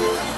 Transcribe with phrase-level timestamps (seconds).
[0.00, 0.29] 生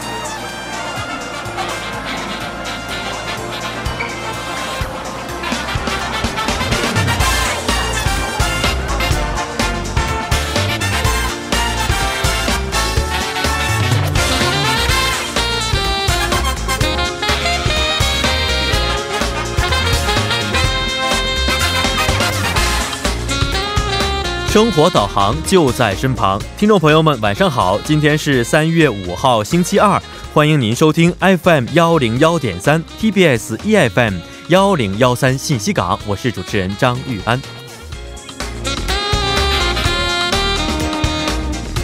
[24.83, 27.79] 我导航就在身旁，听众朋友们，晚上好！
[27.85, 30.03] 今天是三月五号，星期二，
[30.35, 34.14] 欢迎您收听 FM 幺零幺点三 TBS EFM
[34.48, 37.41] 幺零幺三信息港，我是主持人张玉安。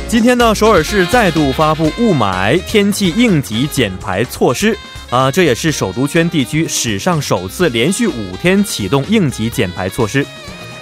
[0.09, 4.77] 今天呢，首尔市再度发布雾霾天气应急减排措施，
[5.11, 10.27] 啊，这也是首都圈地区史上首次连续五天启动应急减排措施。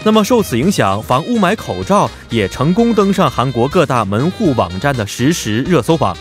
[0.06, 6.17] 那么受此影响，防雾霾口罩也成功登上韩国各大门户网站的实时热搜榜。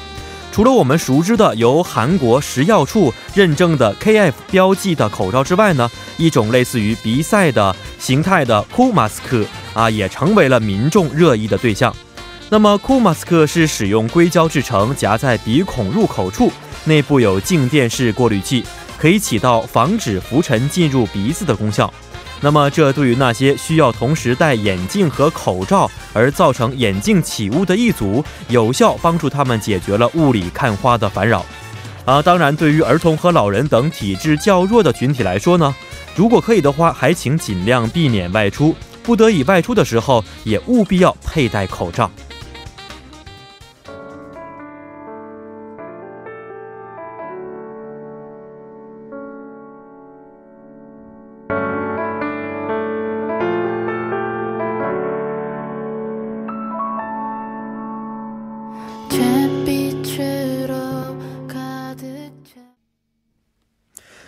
[0.51, 5.87] 除了我们熟知的由韩国食药处认证的 KF 标记的口罩之外呢，
[6.17, 9.45] 一种类似于鼻塞的形态的 Cool Mask
[9.75, 11.95] 啊，也成为了民众热议的对象。
[12.49, 16.51] 那么 Cool Mask 是使用硅胶制成，夹在鼻孔入口处，
[16.85, 18.65] 内部有静电式过滤器，
[18.97, 21.93] 可以起到防止浮尘进入鼻子的功效。
[22.41, 31.43] 那么，这对于那些需要同时戴眼镜和口罩而造成眼镜起雾的一组，有效帮助他们解决了雾里看花的烦扰。
[32.05, 35.73] 啊，当然，对于儿童和老人等体质较弱的群体来说呢，
[36.15, 42.11] 如果可以的话，还请尽量避免外出，不得已外出的时候，也务必要佩戴口罩。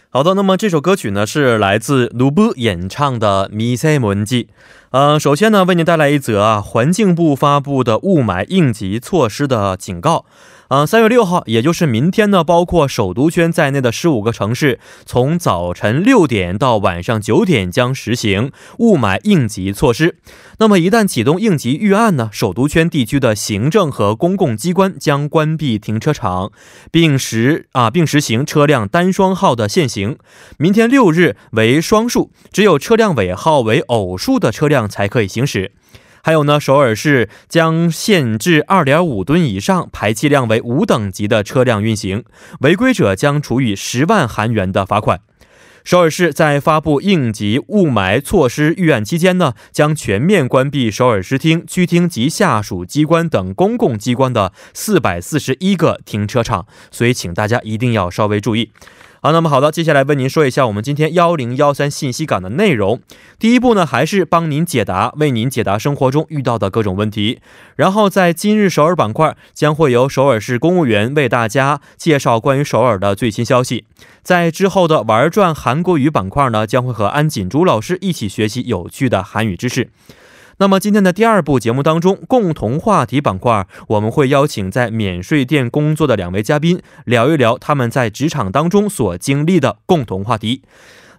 [0.10, 4.44] 好的，那么这首歌曲呢是来自卢布演唱的《米塞蒙记》。
[4.92, 10.24] 呃，首先呢为您带来一则啊环境部发布的雾霾应急措施的警告。
[10.70, 20.18] 呃，三月六号，也就是明天呢，包括首都圈在内的十五个城市，从早晨六点到晚上九点将实行雾霾应急措施。
[20.60, 26.52] 那么，一旦启动应急预案呢，首都圈地区的行政和公共机关将关闭停车场，
[26.92, 30.18] 并实啊，并实行车辆单双号的限行。
[30.58, 35.72] 明天六日为双数，只有车辆尾号为偶数的车辆才可以行驶。
[36.24, 42.24] 还有呢，首尔市将限制二点五吨以上、排气量为五等级的车辆运行，
[42.62, 45.22] 违规者将处以十万韩元的罚款。
[45.84, 58.72] 首尔市在发布应急雾霾措施预案期间呢，将全面关闭首尔市厅、区厅及下属机关等公共机关的四百四十一个停车场，所以请大家一定要稍微注意。
[59.28, 63.02] 好，那么好的，接下来为您说一下我们今天幺零幺三信息港的内容。
[63.38, 67.42] 第一步呢，还是帮您解答，为您解答生活中遇到的各种问题。
[67.76, 73.84] 然后在今日首尔板块，将会由首尔市公务员为大家介绍关于首尔的最新消息。
[74.24, 79.90] 在之后的玩转韩国语板块呢，将会和安锦珠老师一起学习有趣的韩语知识。
[80.60, 90.64] 那么今天的第二部节目当中，共同话题板块，我们会邀请在免税店工作的两位嘉宾，聊一聊他们在职场当中所经历的共同话题。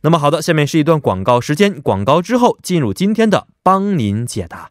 [0.02, 4.70] 那么好的，下面是一段广告时间，广告之后进入今天的帮您解答。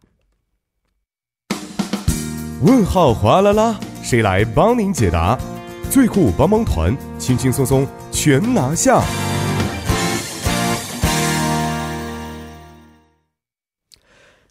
[2.60, 5.38] 问号哗啦啦，谁来帮您解答？
[5.90, 9.02] 最酷帮帮团，轻轻松松全拿下。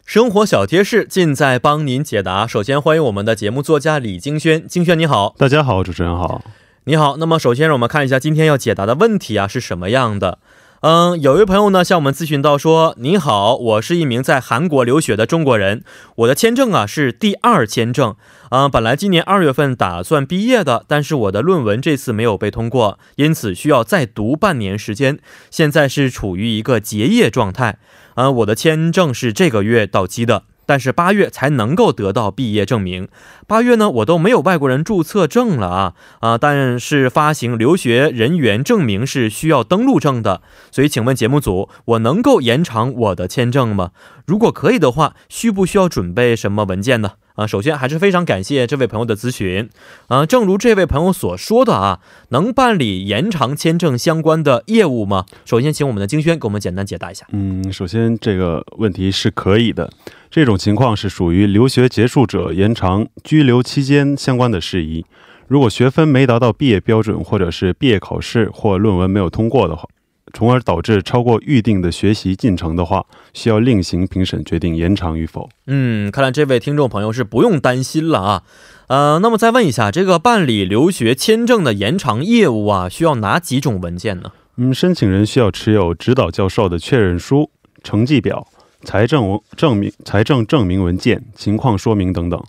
[0.08, 2.46] 生活小贴士尽在帮您解答。
[2.46, 6.42] 首先欢迎我们的节目作家李金轩，金轩你好，大家好，主持人好，
[6.84, 7.18] 你好。
[7.18, 10.38] 那么首先让我们看一下今天要解答的问题啊是什么样的？
[10.80, 15.84] 嗯，有一位朋友呢向我们咨询到说，您好，我是一名在韩国留学的中国人，
[16.16, 18.16] 我的签证啊是第二签证，
[18.48, 25.18] 嗯，本来今年二月份打算毕业的，但是我的论文这次没有被通过，因此需要再读半年时间，
[25.50, 27.76] 现在是处于一个结业状态。
[28.18, 33.06] 啊，我的签证是这个月到期的，但是八月才能够得到毕业证明。
[33.46, 36.36] 八月呢，我都没有外国人注册证了啊啊！
[36.36, 40.42] 但是发行留学人员证明是需要登录证的，
[40.72, 43.92] 所以请问节目组，我能够延长我的签证吗？
[44.26, 47.12] 如果可以的话，需不需要准备什么文件呢？
[47.38, 49.70] 啊，首先还是非常感谢这位朋友的咨询。
[50.08, 52.00] 啊，正如这位朋友所说的啊，
[52.30, 55.24] 能办理延长签证相关的业务吗？
[55.44, 57.24] 首先，请我们的金轩给我们简单解答一下。
[57.30, 59.88] 嗯，首先这个问题是可以的，
[60.28, 65.06] 这种情况是属于留学结束者延长居留期间相关的事宜。
[65.46, 69.88] 如果学分没达到毕业标准，或者是毕业考试或论文没有通过的话，
[70.32, 75.48] 从而导致超过预定的学习进程的话，需要另行评审决定延长与否。
[75.66, 78.42] 嗯，看来这位听众朋友是不用担心了啊。
[78.88, 84.32] 呃，那么再问一下，这个办理留学签证的延长业务啊，需要哪几种文件呢？
[84.56, 87.50] 嗯，申请人需要持有指导教授的确认书、
[87.82, 88.46] 成绩表、
[88.82, 92.42] 财政证明、财政证明文件、情况说明等等，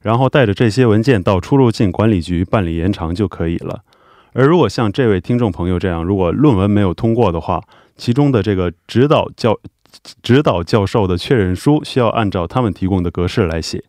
[0.00, 3.80] 然后带着这些文件到出入境管理局办理延长就可以了。
[4.36, 7.62] 而如果像这位听众朋友这样，如果论文没有通过的话，
[7.96, 9.58] 其中的这个指导教
[10.22, 13.82] 指导教授的确认书需要按照他们提供的格式来写。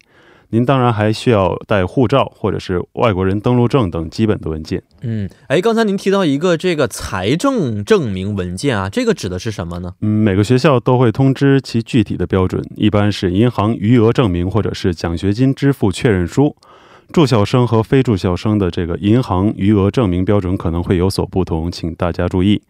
[0.52, 4.82] 您当然还需要带护照或者是外国人登录证等基本的文件。
[5.02, 9.96] 嗯，哎，刚才您提到一个这个财政证明文件啊，这个指的是什么呢？
[10.00, 16.56] 嗯，每个学校都会通知其具体的标准，一般是银行余额证明或者是奖学金支付确认书。
[17.12, 22.62] 住校生和非住校生的这个银行余额证明标准可能会有所不同，请大家注意。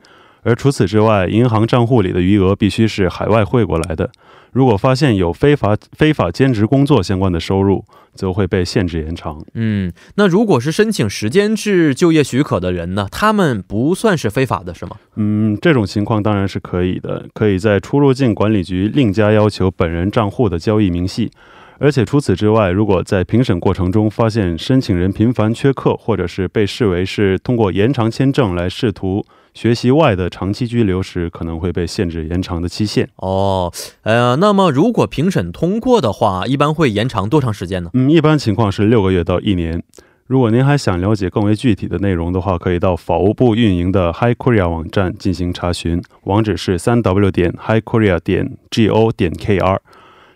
[0.44, 4.10] 而除此之外，银行账户里的余额必须是海外汇过来的。
[4.54, 9.44] 如果发现有非法非法兼职工作相关的收入，则会被限制延长。
[9.54, 13.08] 嗯，那如果是申请时间制就业许可的人呢？
[13.12, 14.96] 他们不算是非法的，是吗？
[15.16, 21.30] 嗯，这种情况当然是可以的，可以在出入境管理局另加要求本人账户的交易明细。
[21.80, 33.08] 而且除此之外，如果在评审过程中发现申请人频繁缺课，或者是被视为是通过延长签证来试图学习外的长期居留时，可能会被限制延长的期限。
[33.18, 33.72] 哦，
[34.02, 37.92] 呃，那么如果评审通过的话，一般会延长多长时间呢？
[37.94, 39.84] 嗯，一般情况是六个月到一年。
[40.26, 49.80] 如果您还想了解更为具体的内容的话，可以到法务部运营的 Hi Korea 网站进行查询，网址是三 w 点 Hi Korea 点 g o 点 k r。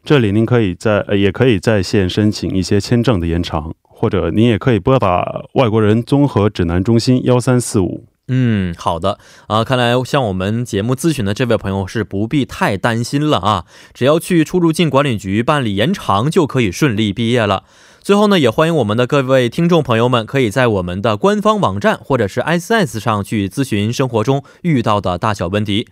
[0.03, 8.05] 这里您可以在，也可以在线申请一些签证的延长，或者您也可以拨打外国人综合指南中心幺三四五。
[8.27, 17.63] 嗯，好的啊，看来向我们节目咨询的这位朋友是不必太担心了啊，只要去出入境管理局办理延长就可以顺利毕业了。
[18.01, 25.87] 最后呢，也欢迎我们的各位听众朋友们可以在我们的官方网站或者是 S S 上去咨询生活中遇到的大小问题。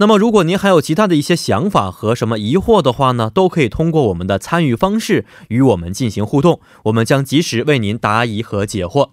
[0.00, 9.10] 那么，如果您还有其他的一些想法和什么疑惑的话呢，都可以通过我们的参与方式与我们进行互动，我们将及时为您答疑和解惑。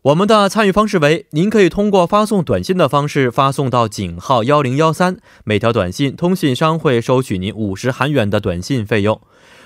[0.00, 9.20] 我们的参与方式为：您可以通过发送短信的方式发送到井号幺零幺三，每条短信通信商会收取您五十韩元的短信费用，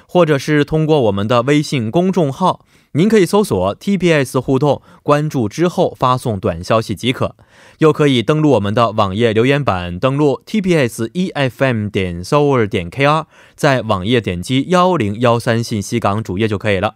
[0.09, 2.65] 或者是通过我们的微信公众号。
[2.97, 7.37] 您可以搜索 TBS 互动，关注之后发送短消息即可。
[7.81, 16.95] 又可以登录我们的网页留言板，登录 TBS EFM 点 s o u r 点 KR，在网页点击幺零幺三信息港主页就可以了。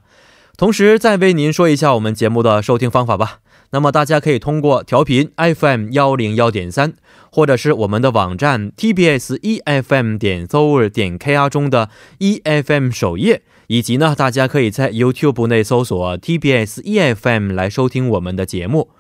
[0.56, 3.40] 同时，再为您说一下我们节目的收听方法吧。
[3.72, 6.94] 那么大家可以通过调频 FM 幺零幺点三，
[7.30, 13.42] 或者是我们的网站 TBS EFM 点 s o u r 点 KR 中的 EFM 首页。
[13.70, 18.90] 以及呢，大家可以在 YouTube 内搜索 TBS EFM 来收听我们的节目。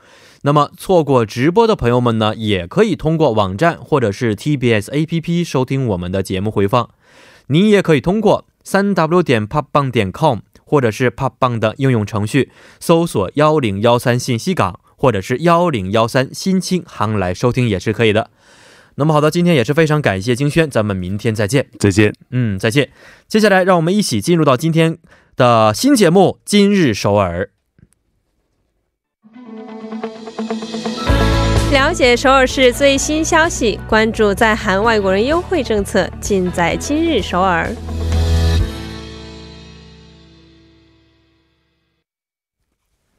[0.42, 6.88] 那么错过直播的朋友们呢，也可以通过网站或者是 TBS APP 收听我们的节目回放。
[7.48, 18.30] 您也可以通过三 W 点 popbang 点 com 或者是 popbang 的应用程序搜索幺零幺三信息港或者是幺零幺三新青行来收听也是可以的。
[19.00, 22.12] 那么好的，今天也是非常感谢金轩，咱们明天再见，再见。
[22.32, 22.90] 嗯，再见。
[23.26, 24.98] 接下来，让我们一起进入到今天
[25.36, 27.48] 的新节目《今日首尔》，
[31.72, 37.66] 了解首尔市最新消息，关注在韩外国人优惠政策，尽在《今日首尔》。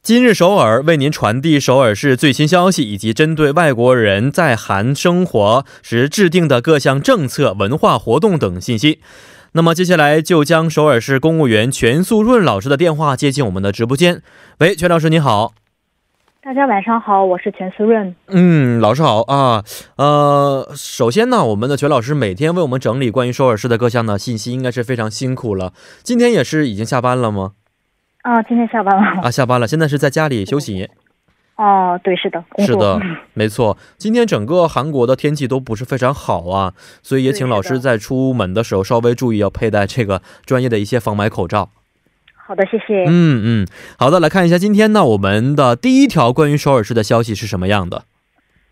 [0.04, 9.00] 今日首尔为您传递首尔市最新消息，以及针对外国人在韩生活时制定的各项政策、文化活动等信息。
[9.52, 14.24] 那么接下来就将首尔市公务员全素润老师的电话接进我们的直播间。
[14.58, 15.54] 喂，全老师你好。
[16.42, 18.16] 大家晚上好，我是全素润。
[18.26, 19.64] 嗯，老师好啊。
[19.98, 25.74] 呃，首先呢，我们的全老师每天为我们整理关于首尔市的各项的信息，应该是非常辛苦了。
[26.02, 27.52] 今天也是已经下班了吗？
[28.22, 30.90] 啊，今天下班了啊，下班了，现在是在家里休息。
[31.56, 33.00] 哦，对，是的，是的，
[33.34, 33.78] 没错。
[33.98, 41.70] 今天整个韩国的天气都不是非常好啊，所以也请老师在出门的时候稍微注意，要佩戴这个专业的一些防霾口罩。
[42.36, 43.06] 好的，谢谢。
[43.08, 48.04] 嗯嗯，好的，来看一下今天呢，我们的第一条关于首尔市的消息是什么样的？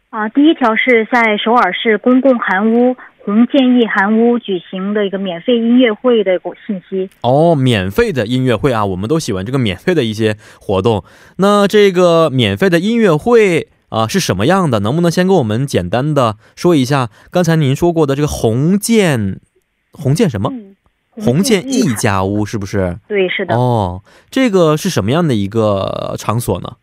[0.10, 2.96] 啊，第一条是在首尔市公共韩屋。
[3.30, 7.12] 红建议韩屋举行的一个免费音乐会的信息。
[7.22, 11.04] 哦，免费的音乐会啊，我们都喜欢这个免费的一些活动。
[11.38, 14.80] 那这个免费的音乐会啊是什么样的？
[14.80, 17.10] 能不能先跟我们简单的说一下？
[17.30, 19.40] 刚才您说过的这个红建，
[19.92, 20.50] 红建什么？
[20.52, 20.76] 嗯
[21.22, 22.98] 红建一家屋是不是？
[23.10, 23.54] 对，是的。
[23.54, 26.78] 哦，这个是什么样的一个场所呢？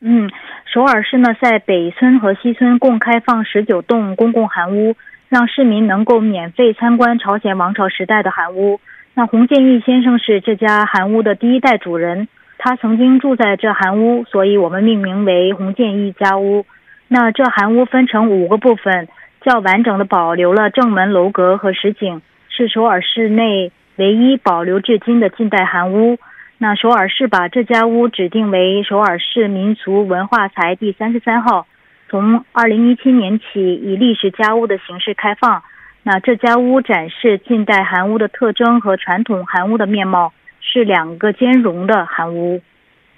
[0.00, 0.30] 嗯，
[0.72, 4.94] 首尔市呢在北村和西村共开放十九栋公共韩屋，
[5.32, 8.78] 让市民能够免费参观朝鲜王朝时代的韩屋。
[9.14, 16.66] 那洪建义先生是这家韩屋的第一代主人，他曾经住在这韩屋，所以我们命名为洪建义家屋。
[17.08, 19.08] 那这韩屋分成五个部分，
[19.40, 22.20] 较完整的保留了正门楼阁和实景。
[22.50, 26.18] 是首尔市内唯一保留至今的近代韩屋。
[26.58, 31.66] 那首尔市把这家屋指定为首尔市民俗文化财第三十三号，
[32.12, 35.62] 从二零一七年起以历史家屋的形式开放。
[36.02, 42.60] 那这家屋展示近代韩屋的特征和传统韩屋的面貌，是两个兼容的韩屋。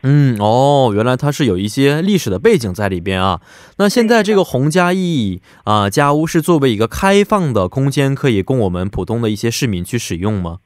[0.04, 3.40] 嗯哦，原来它是有一些历史的背景在里边啊。
[3.78, 10.58] 那现在这个洪家义啊家屋是作为一个开放的空间，可以供我们普通的一些市民去使用吗？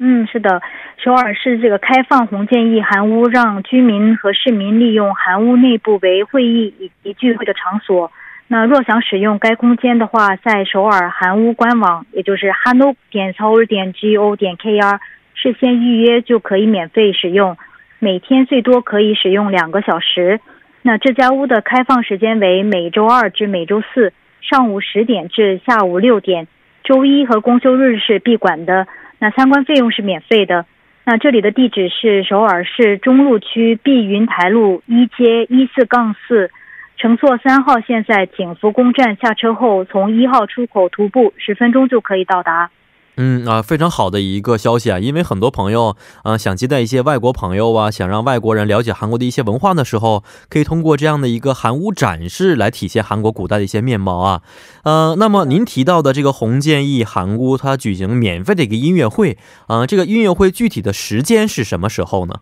[0.00, 0.60] 嗯，是的，
[1.02, 8.12] 首尔市这个开放红建议韩屋，让居民和市民利用韩屋内部为会议以及聚会的场所。
[8.48, 14.98] 那若想使用该空间的话，在首尔韩屋官网，也就是 hano 点 seoul 点 go 点 kr，
[15.32, 17.56] 事先预约就可以免费使用。
[17.98, 20.38] 每天最多可以使用两个小时。
[20.82, 26.46] 那这家屋的开放时间为每周二至每周四上午十点至下午六点，
[26.84, 28.86] 周一和公休日是闭馆的。
[29.18, 30.66] 那参观费用是免费的。
[31.04, 36.50] 那这里的地址是首尔市中路区碧云台路一街一四杠四，
[36.98, 42.70] 乘坐三号线在景福宫站下车后，从一号出口徒步十分钟就可以到达。
[43.16, 44.98] 嗯啊，非常好的一个消息啊！
[44.98, 54.40] 因为很多朋友啊想接待一些外国朋友啊，想让外国人了解韩国的一些文化的时候，可以通过这样的一个韩屋展示来体现韩国古代的一些面貌啊。
[54.84, 59.36] 呃，那么您提到的这个洪建义韩屋，它举行免费的一个音乐会
[59.66, 62.36] 啊，这个音乐会具体的时间是什么时候呢？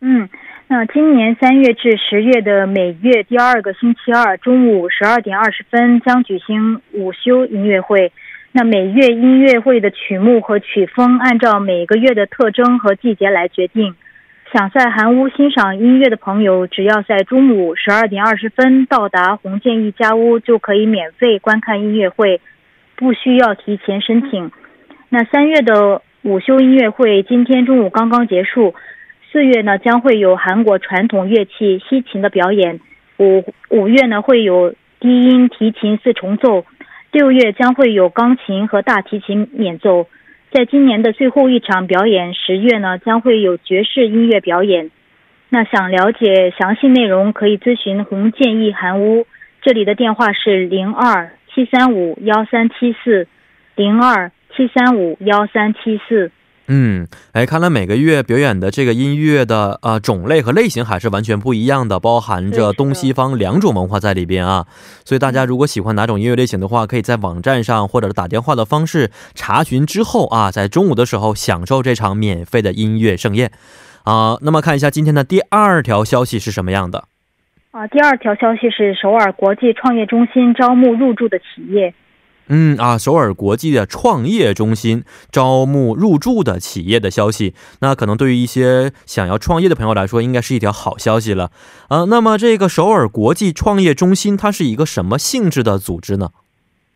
[0.00, 0.28] 嗯，
[0.66, 8.10] 那今年三月至十月的每月第二个星期二中午十二点二十分将举行午休音乐会。
[8.54, 13.94] 那每月音乐会的曲目和曲风按照每个月的特征和季节来决定。
[14.52, 22.42] 想在韩屋欣赏音乐的朋友，只要在中午十二点二十分到达红建一家屋，就可以免费观看音乐会，
[22.94, 24.50] 不需要提前申请。
[25.08, 28.74] 那三月的午休音乐会今天中午刚刚结束。
[29.32, 32.80] 四月呢将会有韩国传统乐器西琴的表演。
[33.18, 36.66] 五五月呢会有低音提琴四重奏。
[37.12, 40.08] 六月将会有钢琴和大提琴演奏，
[40.50, 44.90] 在今年的最后一场表演，十月呢将会有爵士音乐表演。
[45.50, 49.26] 那想了解详细内容，可以咨询洪建义韩屋，
[49.60, 53.28] 这里的电话是零二七三五幺三七四
[53.76, 56.30] 零二七三五幺三七四。
[56.68, 64.66] 嗯，哎，看来每个月表演的这个音乐的呃种类和类型还是完全不一样的，包含着东西方两种文化在里边啊。
[65.04, 73.50] 所以大家如果喜欢哪种音乐类型的话，可以在网站上或者是打电话的方式查询之后啊，在中午的时候享受这场免费的音乐盛宴
[74.04, 74.38] 啊。
[74.40, 77.04] 那么看一下今天的第二条消息是什么样的
[77.72, 77.86] 啊？
[77.88, 81.92] 第二条消息是首尔国际创业中心招募入驻的企业。
[82.48, 91.50] 嗯啊，首尔国际的创业中心招募入驻的企业的消息，那可能对于一些想要创业的朋友来说，应该是一条好消息了
[91.88, 92.04] 啊。
[92.08, 96.30] 那么这个首尔国际创业中心，它是一个什么性质的组织呢？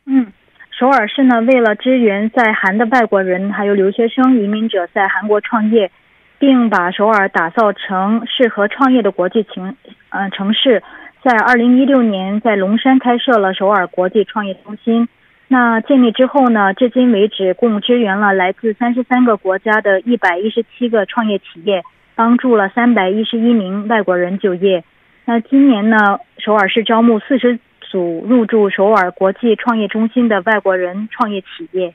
[0.04, 0.32] 嗯，
[0.78, 5.90] 首尔市呢，为了支援在韩的外国人还有留学生移民者在韩国创业，
[6.38, 9.74] 并把首尔打造成适合创业的国际情
[10.10, 10.82] 嗯城市，
[11.24, 15.08] 在二零一六年在龙山开设了首尔国际创业中心。
[15.48, 16.74] 那建立之后呢？
[16.74, 21.84] 至今为止，共支援了来自三十三个国家的一百一十七个创业企业，
[22.16, 24.82] 帮助了三百一十一名外国人就业。
[25.24, 26.18] 那今年呢？
[26.38, 31.92] 首尔市招募四十组入驻首尔国际创业中心的外国人创业企业。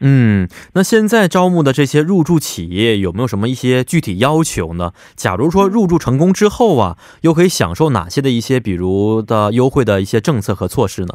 [0.00, 4.92] 嗯，那现在招募的这些入驻企业有没有什么一些具体要求呢？
[5.14, 11.14] 假如说入驻成功之后啊，又可以享受哪些的一些，比如的优惠的一些政策和措施呢？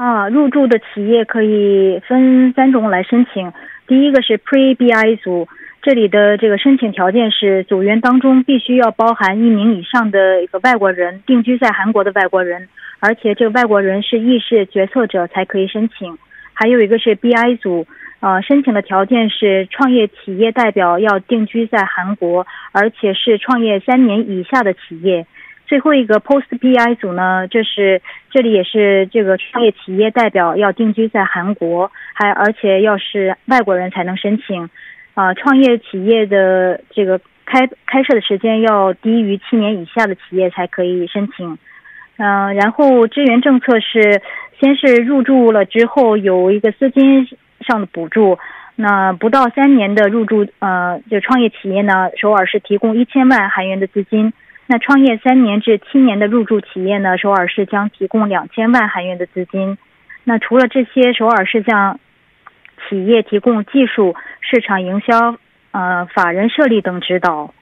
[0.00, 3.52] 啊，入驻的企业可以分三种来申请。
[3.86, 5.46] 第一个是 Pre BI 组，
[5.82, 12.66] 这里的这个申请条件是组员当中必须要包含一名以上的一个外国人，定居在韩国的外国人，
[12.98, 16.16] 而且这个外国人是议事决策者才可以申请。
[16.54, 17.86] 还有一个是 BI 组，
[18.20, 25.26] 呃，申请的条件是创业企业代表要定居在韩国，而且是创业三年以下的企业。
[25.70, 34.68] 最后一个 Post BI 组呢，这是这里也是这个创业企业代表要定居在韩国，还而且要是外国人才能申请。
[35.14, 41.56] 啊，创业企业的这个开开设的时间要低于七年以下的企业才可以申请。
[42.16, 44.20] 嗯，然后支援政策是，
[44.58, 47.28] 先是入驻了之后有一个资金
[47.60, 48.40] 上的补助，
[48.74, 54.32] 那不到三年的入驻，呃，就创业企业呢，首尔是提供一千万韩元的资金。
[54.70, 59.76] 那创业三年至七年的入驻企业呢，首尔市将提供两千万韩元的资金。
[60.22, 61.98] 那除了这些，首尔市向
[62.88, 65.34] 企业提供技术、市场营销、
[65.72, 67.52] 呃法人设立等指导。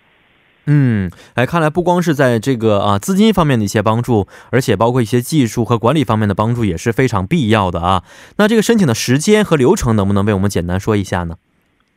[0.66, 8.02] 嗯，哎，看来不光是在这个啊资金方面的一些帮助，而且包括一些技术和管理方面的帮助也是非常必要的啊。
[8.36, 11.36] 那这个申请的时间和流程能不能为我们简单说一下呢？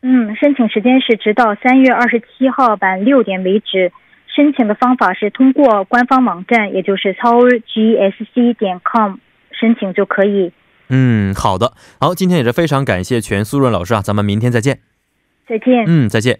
[0.03, 3.91] 嗯，申请时间是直到三月二十七号晚六点为止。
[4.35, 9.15] 申请的方法是通过官方网站，也就是 seoulgsc 点 com
[9.51, 10.53] 申请就可以。
[10.88, 14.79] 嗯，好的，好，今天也是非常感谢全苏润老师啊，咱们明天再见。
[15.47, 15.83] 再见。
[15.88, 16.39] 嗯，再见。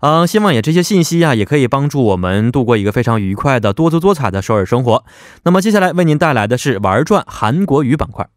[0.00, 5.04] 嗯，希望也这些信息啊，也可以帮助我们度过一个非常愉快的多姿多彩的首尔生活。
[5.44, 8.28] 那么接下来为您带来的是玩转韩国语板块。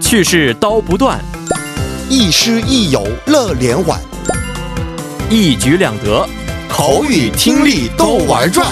[0.00, 1.18] 去世刀不断，
[2.08, 4.00] 亦师亦友乐连环。
[5.29, 6.27] 一举两得，
[6.69, 8.67] 口语听力都玩转。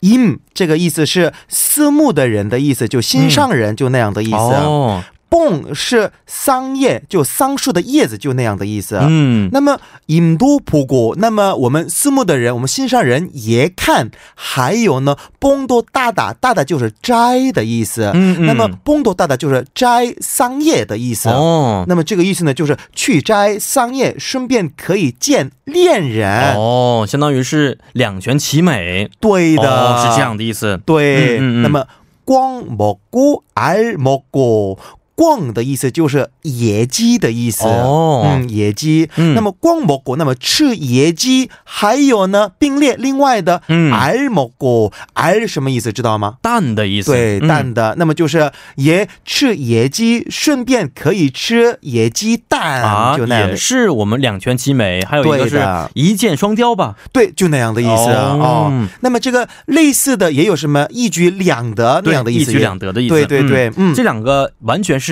[0.00, 4.36] 임这个意思是私募的人的意思，就心上人就那样的意思。
[5.32, 8.98] 蹦是桑叶，就桑树的叶子，就那样的意思。
[9.00, 14.10] 嗯，那么引度普谷，那么我们私募的人，我们心上人也看。
[14.34, 18.10] 还有呢，蹦多大大，大大就是摘的意思。
[18.12, 21.30] 嗯，那么蹦多大大就是摘桑叶的意思。
[21.30, 26.54] 哦，那么这个意思呢，就是去摘桑叶，顺便可以见恋人。
[26.56, 29.08] 哦，相当于是两全其美。
[29.18, 30.78] 对的，是这样的意思。
[30.84, 31.86] 对，那么
[32.26, 34.78] 光蘑菇，爱蘑菇。
[35.22, 39.08] 逛的意思就是野鸡的意思哦，嗯，野鸡。
[39.14, 43.92] 嗯，那么逛蘑菇，那么吃野鸡，还有呢，并列另外的，嗯，
[44.32, 45.92] 蘑菇，“i” 是什么意思？
[45.92, 46.38] 知道吗？
[46.42, 47.12] 蛋的意思。
[47.12, 47.94] 对，蛋的。
[47.98, 55.62] 那么就是也吃野鸡，顺便可以吃野鸡蛋啊，就那样，是我们两全其美，还有一个是
[55.94, 56.96] 一箭双雕吧？
[57.12, 58.36] 对，就那样的意思啊。
[58.40, 62.50] 哦，那么这个类似的也有什么一举两得那样的意思？
[62.50, 63.14] 一举两得的意思。
[63.14, 65.11] 对对对，嗯，这两个完全是。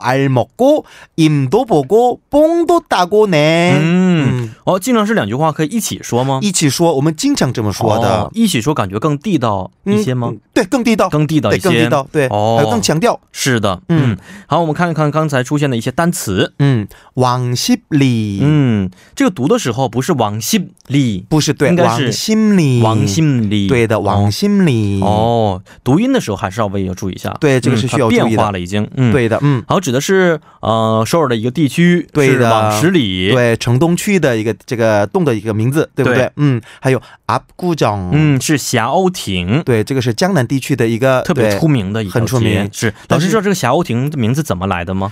[0.00, 0.84] 알 먹고
[1.16, 3.78] 임도 보고 뽕도 따고네.
[3.80, 5.66] 음, 哦，经常这么说的。
[6.42, 8.08] 一起说，我们经常这么说的。
[8.08, 10.28] 哦，一起说感觉更地道一些吗？
[10.32, 11.08] 嗯，对，更地道。
[11.08, 11.50] 更地道。
[13.32, 13.82] 是的。
[13.88, 16.54] 嗯，好，我们看看刚才出现的一些单词。
[16.58, 16.88] 嗯，
[21.28, 25.00] 不是对，应该是心里，王心里，对的，王心里。
[25.02, 27.36] 哦，读音的时候还是稍微要注意一下。
[27.40, 28.24] 对，这个是需要注意的。
[28.26, 28.88] 变化了，已经。
[28.96, 29.38] 嗯，对的。
[29.42, 36.31] 嗯，好， 指的是呃首尔的一个地区，对的，往十里，对，城东区的一个这个洞的一个名字，对不对？
[36.35, 42.69] 嗯，还有阿古江，嗯，是霞鸥亭，对，这个是江南地区的一个特别出名的一个很出名。
[42.71, 45.11] 是，老师知道这个霞鸥亭的名字怎么来的吗？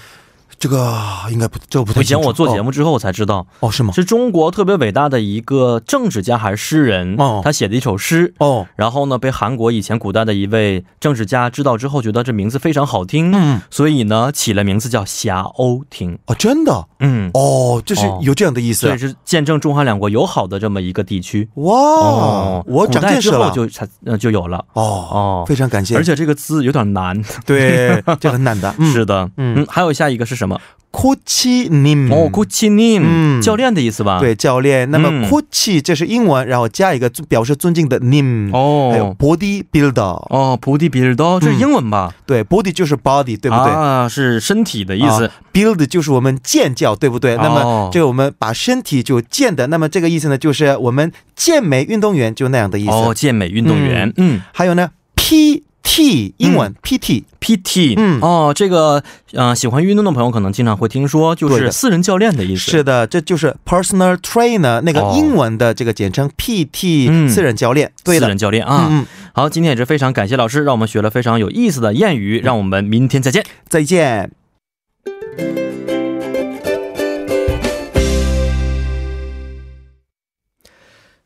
[0.66, 0.98] 这个
[1.30, 2.20] 应该不，这个不太以前。
[2.20, 3.46] 我做节目之后我才知道。
[3.60, 3.94] 哦，是吗？
[3.94, 7.16] 是中国特别伟大的一个政治家还是诗人？
[7.20, 8.34] 哦，他写的一首诗。
[8.40, 13.32] 哦，然后呢，被韩国以前古代的一位政治家知道之后，觉得这名字非常好听。
[13.32, 16.18] 嗯，所以呢，起了名字叫霞鸥亭。
[16.26, 16.88] 哦，真的？
[17.00, 18.88] 嗯，哦，就是有这样的意思。
[18.88, 21.48] 对，是见证中韩两国友好的这么一个地区。
[21.58, 23.88] 哇，我长见识了，就才
[24.20, 24.66] 就有了。
[24.74, 25.96] 哦哦，非常感谢。
[25.96, 27.24] 而且这个字有点难。
[27.46, 28.74] 对， 这很难的。
[28.92, 29.30] 是的。
[29.38, 30.55] 嗯，还有下一个是什么？
[30.93, 34.19] 코치님哦，코치님教练的意思吧？
[34.19, 34.91] 对，教练。
[34.91, 42.13] 那么코치这是英文，然后加一个表示尊敬的님哦，还有 body builder 哦，body builder 这是英文吧？
[42.27, 43.73] 对，body 就是 body，对不对？
[43.73, 45.31] 啊，是身体的意思。
[45.53, 47.37] build 就是我们建教，对不对？
[47.37, 52.91] 那么这个我们把身体就建的，那么这个意思呢，就是我们健美运动员就那样的意思。
[52.91, 54.13] 哦，健美运动员。
[54.17, 55.63] 嗯，还有呢，P。
[55.86, 58.20] T 英文 PT PT 嗯。
[58.20, 62.72] 哦这个呃喜欢运动的朋友可能经常会听说就是私人教练的意思。
[62.72, 67.94] 是的这就是 personal trainer 那个英文的这个简称 PT 私人教练。
[68.04, 68.88] 对私人教练啊。
[68.90, 69.06] 嗯。
[69.34, 73.46] 好今天也是非常感谢老师让我们学了非常有意思的谚语让我们明天再见。
[73.70, 74.45] 再见。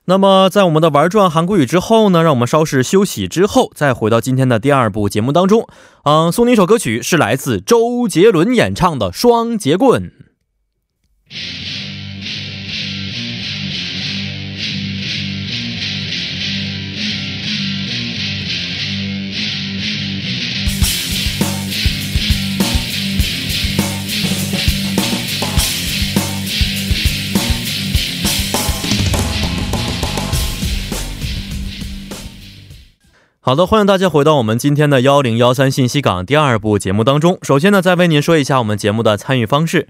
[0.09, 5.67] 那么，在我们的玩转韩国语之后呢，让我们稍事休息之后，再回到今天的第二部节目当中。
[6.03, 10.11] 嗯，送你一首歌曲，是来自周杰伦演唱的《双截棍》。
[33.49, 37.39] 好的，欢迎大家回到我们今天的幺零幺三信息港第二部节目当中。
[37.41, 39.87] 首先呢，再为您说一下我们节目的参与方式。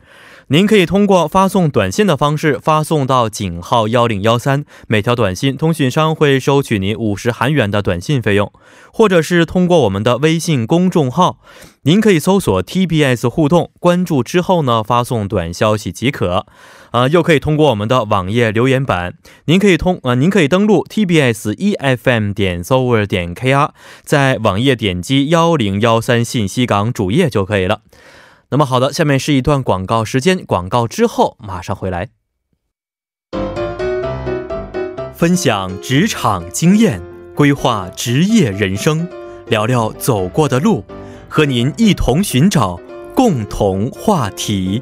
[0.48, 8.50] 您可以通过发送短信的方式发送到井号幺零幺三，每条短信通讯商会收取您五十韩元的短信费用，
[8.94, 11.40] 或者是通过我们的微信公众号，
[11.82, 16.46] 您可以搜索 TBS 互动，关注之后呢发送短消息即可。
[16.92, 23.70] 啊，又可以通过我们的网页留言板，您可以通呃，您可以登录 TBS EFM 点 s o v e r 点 KR，
[24.04, 27.82] 在网页点击幺零幺三信息港主页就可以了。
[28.50, 32.10] 那么好的，下面是一段广告时间，广告之后马上回来，
[35.14, 37.00] 分享职场经验，
[37.36, 39.08] 规划职业人生，
[39.48, 40.84] 聊聊走过的路，
[41.28, 42.80] 和您一同寻找
[43.14, 44.82] 共同话题。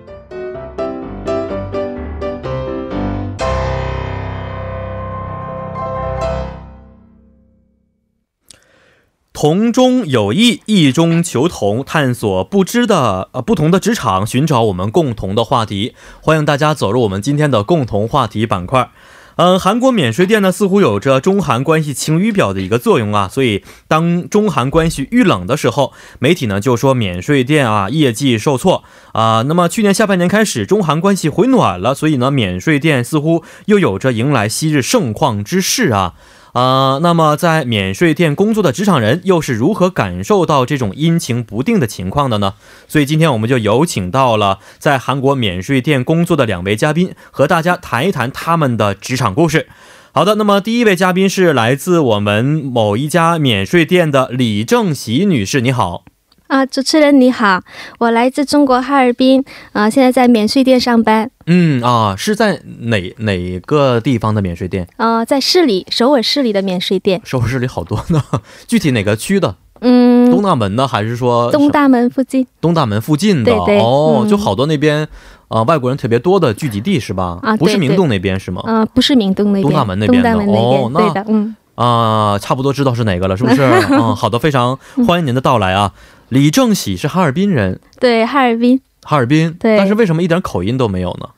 [9.39, 15.93] 同中有异，异中求同，探索不知的呃不同的职场，寻找我们共同的话题。
[16.21, 18.89] 欢迎大家走入我们今天的共同话题板块。
[19.35, 29.43] 嗯，韩国免税店呢似乎有着中韩关系晴雨表的一个作用啊，所以当中韩关系遇冷的时候，媒体呢就说免税店啊业绩受挫啊。
[29.43, 36.15] 那么去年下半年开始，中韩关系回暖了，所以呢免税店似乎又有着迎来昔日盛况之势啊。
[36.53, 42.53] 啊，那么在免税店工作的职场人又是如何感受到这种阴晴不定的情况的呢？
[42.87, 49.67] 所以今天我们就有请到了在韩国免税店工作的两位嘉宾，和大家谈一谈他们的职场故事。
[50.13, 56.05] 好的，那么第一位嘉宾是来自我们某一家免税店的李正喜女士，你好。
[56.47, 57.61] 啊，主持人你好，
[57.99, 61.29] 我来自中国哈尔滨，啊，现在在免税店上班。
[61.45, 64.87] 嗯啊，是在哪哪个地方的免税店？
[64.97, 67.21] 啊，在市里，首尔市里的免税店。
[67.23, 68.23] 首尔市里好多呢，
[68.67, 69.55] 具体哪个区的？
[69.81, 72.47] 嗯，东大门呢，还是说东大门附近？
[72.59, 75.07] 东大门附近的，哦，嗯就好多那边
[75.49, 77.39] 啊、外国人特别多的聚集地是吧？
[77.43, 78.61] 啊不是明洞那边是吗？
[78.65, 81.55] 啊，不是明洞那边，东大门那边的哦那对的，嗯。
[81.75, 83.61] 啊、差不多知道是哪个了，是不是？
[83.91, 85.93] 嗯， 好的，非常欢迎您的到来啊。
[86.29, 88.81] 李正喜是哈尔滨人，对，哈尔滨。
[89.03, 91.29] 哈尔滨，对但是为什么一点口音都没有呢？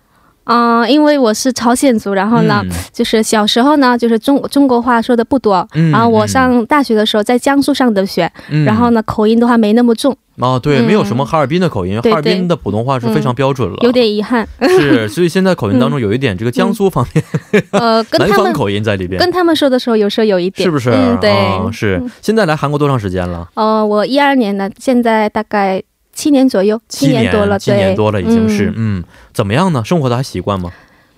[0.50, 14.48] 啊、因为我是朝鲜族，然后呢，嗯就是小时候呢，就是中中国话说的不多，嗯然后我上大学的时候在江苏上的学，嗯然后呢，口音的话没那么重，哦，对，嗯没有什么哈尔滨的口音，对哈尔滨的普通话是非常标准了，有点遗憾。
[14.62, 17.24] 是，所以现在口音当中有一点这个江苏方面、
[17.70, 20.90] 呃， 跟南方口音在里边，跟他们说的时候，有时候有一点，是不是？
[20.90, 21.30] 嗯，对。
[21.30, 22.02] 啊是。
[22.22, 23.48] 现在来韩国多长时间了？
[23.54, 25.80] 呃，我一二年的，现在大概
[26.20, 29.82] 七年左右，七年多了，七年多了已经是，嗯嗯，怎么样呢？
[29.86, 30.70] 生活的还习惯吗？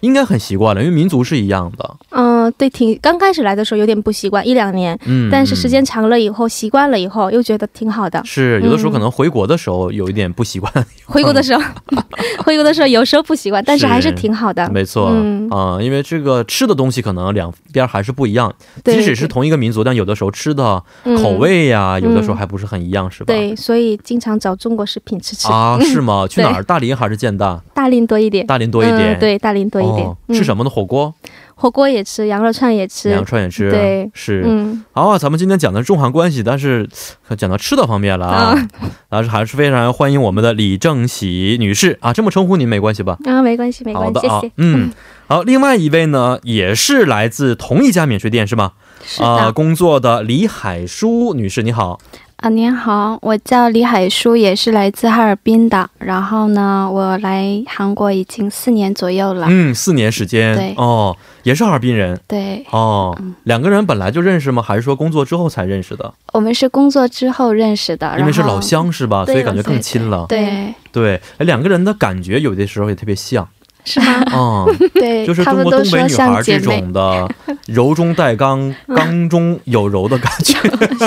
[0.02, 1.96] 应该很习惯了，因为民族是一样的。
[2.10, 8.22] 嗯、对，挺刚开始来的时候有点不习惯，一两年，嗯，但是时嗯间长了以后，习惯了以后，又觉得挺好的。
[8.26, 10.72] 是有的时候嗯可能回国的时候有一点不习惯，
[11.06, 11.64] 回国的时候，
[12.44, 14.70] 回国的时候有时候不习惯，但是还是是挺好的。
[14.72, 23.26] 没错，嗯啊、因为这个吃的东西可能两边还是不一样，即使是同一个民族，但有的时候吃的嗯口味呀、有的时候嗯还不是很一样，是吧？
[23.28, 25.48] 对，所以经常找中国食品吃吃。
[25.48, 26.26] 啊， 是吗？
[26.28, 26.64] 去哪儿？
[26.64, 27.62] 大林还是建大？
[27.74, 30.16] 大林多一点，大林多一点，嗯对，大林多一点。
[30.34, 30.70] 吃什么呢？
[30.70, 31.14] 火锅、
[31.62, 33.12] 火锅也吃，羊肉串也吃。
[33.12, 34.41] 羊肉串也吃，对是。
[34.43, 36.89] 嗯，好啊，咱们今天讲的是中韩关系，但是
[37.38, 38.67] 讲到吃的方面了啊，
[39.10, 43.15] 但是还是非常欢迎我们的李正喜女士啊，这么称呼您没关系吧？
[43.26, 44.91] 啊，没关系，没关系，啊嗯，
[45.28, 48.71] 好，另外一位呢，也是来自同一家免税店是吗？
[49.04, 52.00] 是的啊、工作的李海舒女士，你好。
[52.41, 55.88] 啊，您好，我叫李海舒，也是来自哈尔滨的。
[55.99, 59.45] 然后呢，我来韩国已经四年左右了。
[59.47, 64.60] 嗯，四年时间，对哦，也是哈尔滨人对，哦、两个人本来就认识吗？
[64.60, 66.12] 还是说工作之后才认识的？
[66.34, 69.23] 我们是工作之后认识的，因为是老乡是吧？
[69.23, 70.25] 所以感觉更亲了。
[70.27, 73.47] 对，对，哎两个人的感觉有的时候也特别像。
[73.86, 74.24] 是吗？
[74.34, 76.82] 嗯， 对，就是他中国东北们都说女孩这像姐妹。
[76.82, 77.30] 种的
[77.67, 80.58] 柔中带刚、 刚中有柔的感觉，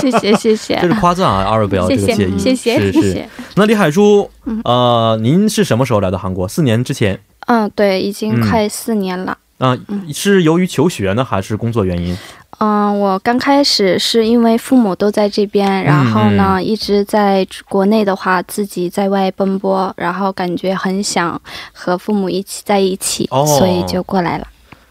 [0.00, 2.38] 谢谢谢谢这是夸赞啊，二位不要这个介意。
[2.38, 3.28] 谢谢谢谢。
[3.56, 4.28] 那李海珠，
[4.64, 6.46] 呃，您是什么时候来到韩国？
[6.48, 9.36] 四年之前嗯，对，已经嗯快四年了。
[9.58, 9.76] 啊、
[10.12, 12.16] 是由于求学呢，还是工作原因？
[12.58, 21.40] 嗯，我刚开始是因为父母都在这边，然后呢，一直在国内的话，自己在外奔波，然后感觉很想
[21.72, 24.46] 和父母一起在一起，哦所以就过来了。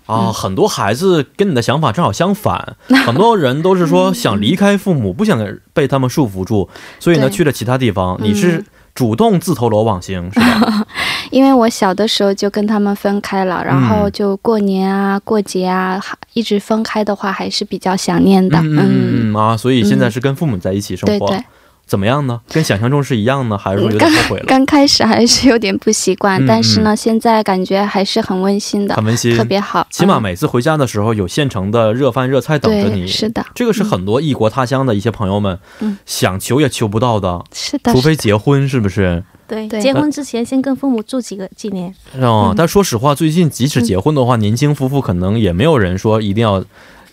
[0.06, 5.40] 啊，很多孩子跟你的想法正好相反，很多人都是说想离开父母，不想
[5.74, 6.68] 被他们束缚住，
[7.00, 8.18] 所以呢去了其他地方。
[8.20, 8.64] 嗯你是
[8.96, 10.86] 主动自投罗网型是吧？
[11.32, 16.00] 因为我小的时候就跟他们分开了，然后嗯就过年啊、过节啊，
[16.34, 18.58] 一直分开的话，还是比较想念的。
[18.60, 21.44] 嗯嗯嗯啊，所以现在是跟父母在一起生活，对对。
[21.86, 22.42] 怎么样呢？
[22.50, 24.46] 跟想象中是一样呢，还是说有点后悔了？
[24.48, 29.86] 刚开始还是有点不习惯，嗯但是呢，现在感觉还是很温馨的，很温馨，特别好。
[29.92, 33.06] 起码嗯每次回家的时候有现成的热饭热菜等着你。
[33.06, 39.24] 是的这个是很多异国他乡的一些朋友们、嗯想求也求不到的，是的，除非结婚，是不是？
[39.46, 41.94] 对，对结婚之前先跟父母住几个几年。
[42.20, 46.64] 哦，嗯但说实话，最近即使结婚的话，年轻夫妇可能也没有人说一定要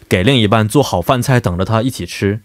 [0.09, 2.41] 给另一半做好饭菜等着他一起吃，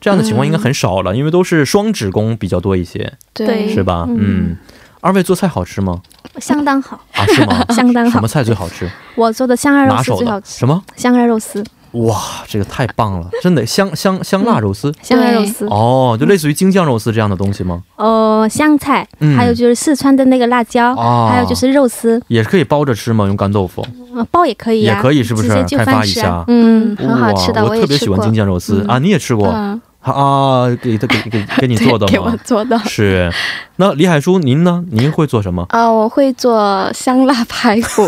[0.00, 4.04] 这样的情况应该很少了，因为都是双职工比较多一些，对是吧？
[4.08, 4.56] 嗯嗯
[5.00, 6.00] 二位做菜好吃吗？
[6.40, 7.64] 相当好，啊，是吗？
[7.70, 8.26] 相当好什么。
[8.28, 8.88] 菜最好吃？
[9.14, 10.82] 我做的香辣肉丝最好吃，什么？
[10.96, 12.16] 香辣肉丝，哇，
[12.48, 14.92] 这个太棒了，真的香香香辣肉丝。
[15.00, 17.82] 香辣肉丝，哦，就类似于京酱肉丝这样的东西吗？
[17.96, 23.24] 呃，香菜，嗯还有就是四川的那个辣椒，哦还有就是肉丝，也是可以包着吃吗？
[23.26, 25.76] 用干豆腐嗯包也可以呀、也可以，是不是直接？
[25.78, 26.44] 开发一下。
[26.48, 30.68] 嗯，很好吃的我我也吃过特别喜欢京酱肉丝、嗯啊，你也吃过、嗯，啊？
[30.82, 32.36] 给他给给给你做的吗给我吗？
[32.44, 32.78] 做的。
[32.80, 33.30] 是。
[33.76, 34.84] 那李海叔，您呢？
[34.90, 35.66] 您会做什么？
[35.70, 38.06] 啊、我会做香辣排骨。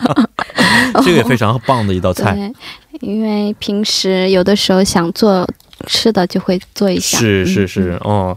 [1.02, 2.34] 这个也非常棒的一道菜。
[2.34, 2.52] 对，
[3.00, 5.48] 因为平时有的时候想做
[5.86, 7.18] 吃的就会做一下。
[7.18, 8.36] 是是是，哦。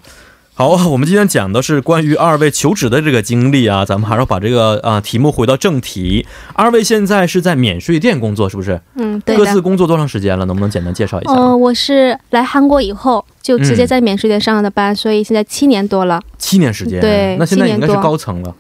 [0.57, 6.25] 好，我们今天讲的是关于二位求职的这个经历啊，咱们还是要把这个啊、题目回到正题。
[6.53, 8.81] 二位现在是在免税店工作，是不是？
[8.95, 9.61] 嗯，对各自。
[9.61, 10.45] 工作多长时间了？
[10.45, 11.31] 能不能简单介绍一下？
[11.31, 16.19] 呃，我是来韩国以后就直接嗯在免税店上的班，所以现在七年多了。
[16.39, 18.55] 七年时间，对那现在应该是高层了。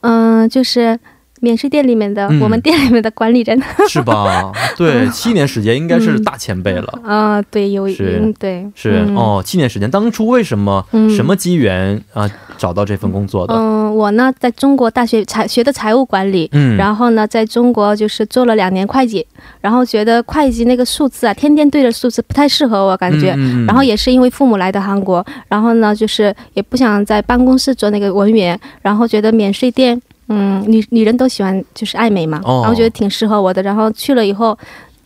[0.00, 0.98] 嗯、就是
[1.40, 2.40] 免税店里面的、嗯。
[2.40, 3.60] 我们店里面的管理人。
[3.88, 4.52] 是吧？
[4.76, 7.00] 对，七年时间应该是大前辈了。
[7.04, 8.20] 啊、对，有是。
[8.22, 9.16] 嗯，对，是、嗯。
[9.16, 11.08] 哦，七年时间，当初为什么、嗯。
[11.10, 13.54] 什么机缘啊、找到这份工作的？
[13.54, 16.76] 嗯，我呢在中国大学财学的财务管理，嗯。
[16.76, 19.26] 然后呢在中国就是做了两年会计，
[19.60, 34.56] 然后觉得会计那个数字啊，天天对着数字不太适合我感觉，然后也是因为父母来的韩国，然后呢就是也不想在办公室做那个文员，然后觉得免税店，嗯，女女人都喜欢就是爱美嘛，哦然后觉得挺适合我的，然后去了以后。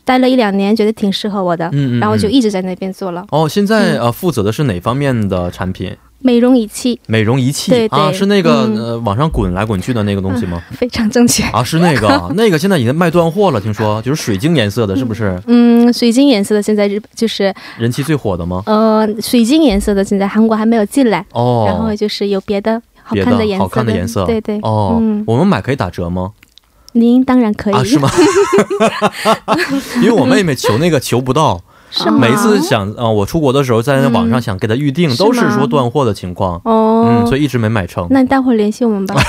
[0.04, 5.94] 待了一两年，觉得挺适合我的，嗯嗯然后就嗯一直在那边做了哦，现在、嗯呃负责的是哪方面的产品？
[6.22, 10.62] 美容仪器，美容仪器对对啊，是那个、嗯呃往上滚来滚去的那个东西吗？
[10.72, 11.42] 非常正确。
[11.52, 18.62] 啊，是那个， 那个现在已经卖断货了，听说就是水晶颜色的，是不是嗯，水晶颜色的现在日就是人气最火的吗？
[18.64, 24.59] 呃水晶颜色的现在韩国还没有进来，哦，然后就是有别的好别的好看的颜色，对对。
[24.62, 26.33] 哦、嗯，我们买可以打折吗？
[26.92, 27.75] 您当然可以。
[27.75, 28.09] 啊，是吗？
[30.01, 32.18] 因为我妹妹求那个求不到，是吗？
[32.18, 38.07] 每次想啊、呃我出国的时候在那网上嗯想给她预定，是都是说断货的情况，哦，嗯，所以一直没买成。
[38.11, 39.14] 那你待会儿联系我们吧。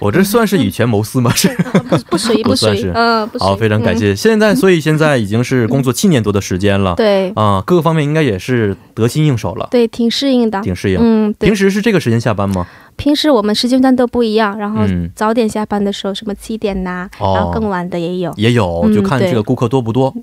[0.00, 1.30] 我这算是以权谋私吗？
[1.34, 1.48] 是。
[1.88, 3.48] 不 不属于属于不算是，嗯，不属于。
[3.48, 3.98] 好，非常感嗯。
[3.98, 4.14] 谢。
[4.16, 10.60] 现在，所以现在已经是工作七年多的时间了，对啊、各个方面应该也是得心应手了，对，挺适应的。
[10.62, 10.98] 挺适应。
[11.00, 11.54] 嗯，平。
[11.54, 12.66] 时是这个时间下班吗？
[12.96, 18.32] 平时我们时间段都不一样，然后嗯早点下班的时候，什么七点呐、哦然后更晚的也有。
[18.36, 20.22] 也有，嗯就看这个顾客多不多，嗯，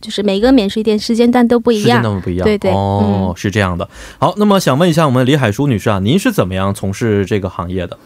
[0.00, 2.02] 就是每个免税店时间段都不一样时间样。
[2.02, 2.44] 段不一样。
[2.44, 3.88] 对对哦，嗯是这样的。
[4.18, 7.98] 好，那么想问一下我们李海淑女士啊，您是怎么样从事这个行业的？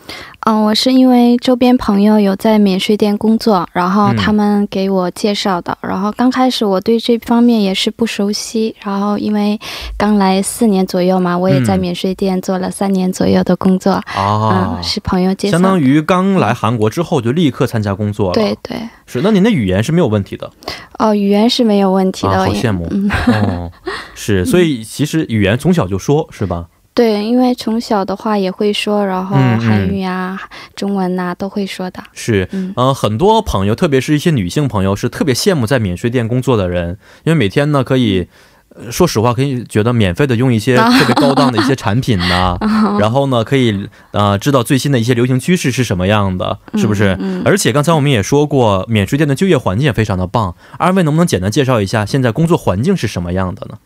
[0.46, 5.76] 嗯，我是因为周边朋友有在免税店工作，然后嗯他们给我介绍的。
[5.80, 9.58] 然后刚开始我对这方面也是不熟悉，然后因为
[9.96, 13.92] 刚来四年左右嘛，我也在嗯免税店做了三年左右的工作。
[13.92, 15.52] 啊嗯，，是朋友介绍。
[15.52, 18.34] 相当于刚来韩国之后就立刻参加工作了。
[18.34, 19.20] 对，对，是。
[19.22, 20.50] 那您的语言是没有问题的
[20.98, 22.32] 哦，语言是没有问题的。
[22.32, 22.86] 啊，好羡慕。
[22.90, 23.70] 嗯，哦，
[24.14, 24.44] 是。
[24.46, 26.68] 所以其实语言从小就说，是吧？
[26.94, 30.40] 对，因为从小的话也会说，然后韩语啊、
[30.76, 32.02] 中文呐、都会说的。
[32.12, 38.28] 是，嗯呃，很多朋友，特别是一些女性朋友，是特别羡慕在免税店工作的人，因为每天呢可以。
[38.74, 42.58] 呃说实话，可以觉得免费的用一些 特别高档的一些产品呐、
[42.98, 47.14] 然后呢，可以呃知道最新的一些流行趋势是什么样的，是不是？
[47.20, 50.54] 嗯嗯而且刚才我们也说过，免税店的就业环境也非常的棒。
[50.78, 53.78] 二位能不能简单介绍一下现在工作环境是什么样的呢？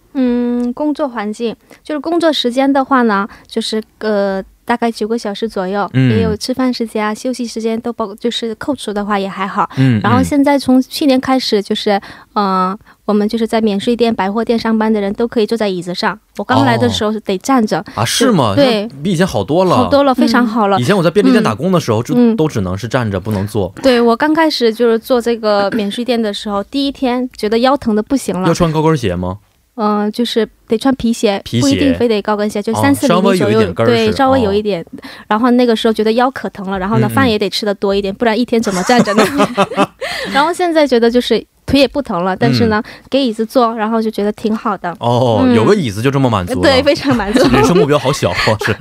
[0.68, 9.68] 嗯，工作环境就是工作时间的话呢，就是呃大概九个小时左右，嗯也有吃饭时间啊、休息时间都包，就是扣除的话也还好。
[9.78, 11.92] 嗯，然后嗯现在从去年开始，就是
[12.34, 16.20] 嗯、呃我们就是在免税店、百货店上班的人都可以坐在椅子上。
[16.36, 18.54] 我刚来的时候是得站着，啊是吗？
[18.54, 20.84] 对比以前好多了，好多了，非常好了以。
[20.84, 29.38] 前我在便利店打工的时候，就嗯都只能是站着，不能坐，对我刚开始就是做这个免税店的时候，第一天觉得腰疼的不行了要，穿高跟鞋吗？
[29.80, 34.84] 嗯、就是得穿皮鞋，皮鞋不一定非得高跟鞋，就哦三四厘米左右，对，稍微有哦一点。
[35.28, 39.24] 然后那个时候觉得腰可疼了，然后呢，嗯嗯饭也得吃的多一点，不然一天怎么站着呢？
[40.34, 47.48] 然后现在觉得就是腿也不疼了，但是呢，给椅子坐，然后就觉得挺好的，哦，嗯有个椅子就这么满足了，对，非常满足。
[47.52, 48.36] 人生目标好小啊，
[48.66, 48.72] 是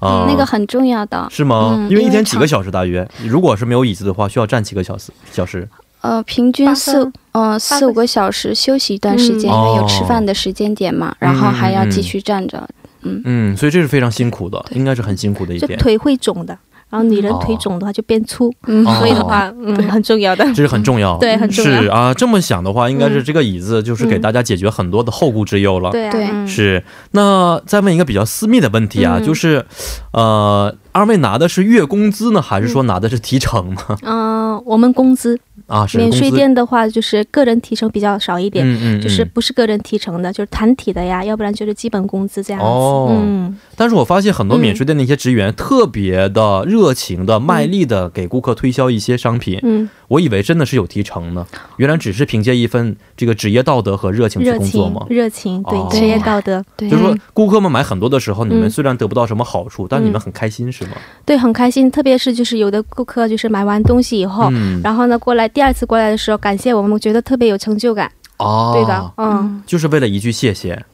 [0.00, 1.28] 啊，那个很重要的。
[1.30, 1.76] 是吗？
[1.78, 5.68] 嗯因为一天几个小时大约，如果是没有椅子的话，需要站几个小时小时。
[6.00, 12.68] 呃，平均四个呃四五个小时休息一段时间，嗯因为有哦吃饭的时间点嘛，然后还要继续站着。
[13.02, 13.20] 嗯。
[13.24, 16.56] 嗯，所以这是非常辛苦的，应该是很辛苦的一点，就腿会肿的，
[16.90, 18.52] 然后女人腿肿的话就变粗，
[18.98, 20.44] 所以的话，嗯，很重要的。
[20.54, 21.16] 这是很重要。
[21.20, 23.24] 对很重要是啊，这么想的话，应该是嗯。
[23.24, 25.90] 这个椅子就是给大家解决很多的后顾之忧了。
[25.90, 26.28] 对啊，对。
[26.30, 26.48] 嗯。
[26.48, 26.82] 是，
[27.12, 29.24] 那再问一个比较私密的问题啊，嗯。
[29.26, 29.64] 就是，
[30.12, 33.80] 呃，二位拿的是月工资呢，还是说拿的是提成呢？
[34.02, 35.38] 嗯、我们工资。
[35.66, 42.66] 啊，是免税，店的话，就是个人提成比较少一点，嗯嗯，就是嗯不是个人提成的，就是团体的呀，要不然就是基本工资这样子。
[42.66, 43.08] 哦。
[43.12, 51.46] 嗯，但是我发现很多免税店的一些职员特别的热情的、卖力的给顾客推销一些商品，嗯，我以为真的是有提成呢，
[51.76, 55.06] 原来只是凭借一份这个职业道德和热情去热情工作吗？
[55.08, 55.88] 热情，对哦。
[55.88, 58.70] 职业道德，对，就是说，顾客们买很多的时候，你们嗯。
[58.70, 60.96] 虽然得不到什么好处，但你们很开心，是吗？
[61.24, 61.88] 对，很开心。
[61.88, 68.10] 特别是就是有的顾客就是买完东西以后，嗯，然后呢过来第二次过来的时候，感谢我们，我觉得特别有成就感。
[68.38, 70.84] 哦，对的，嗯，嗯，就是为了一句谢谢，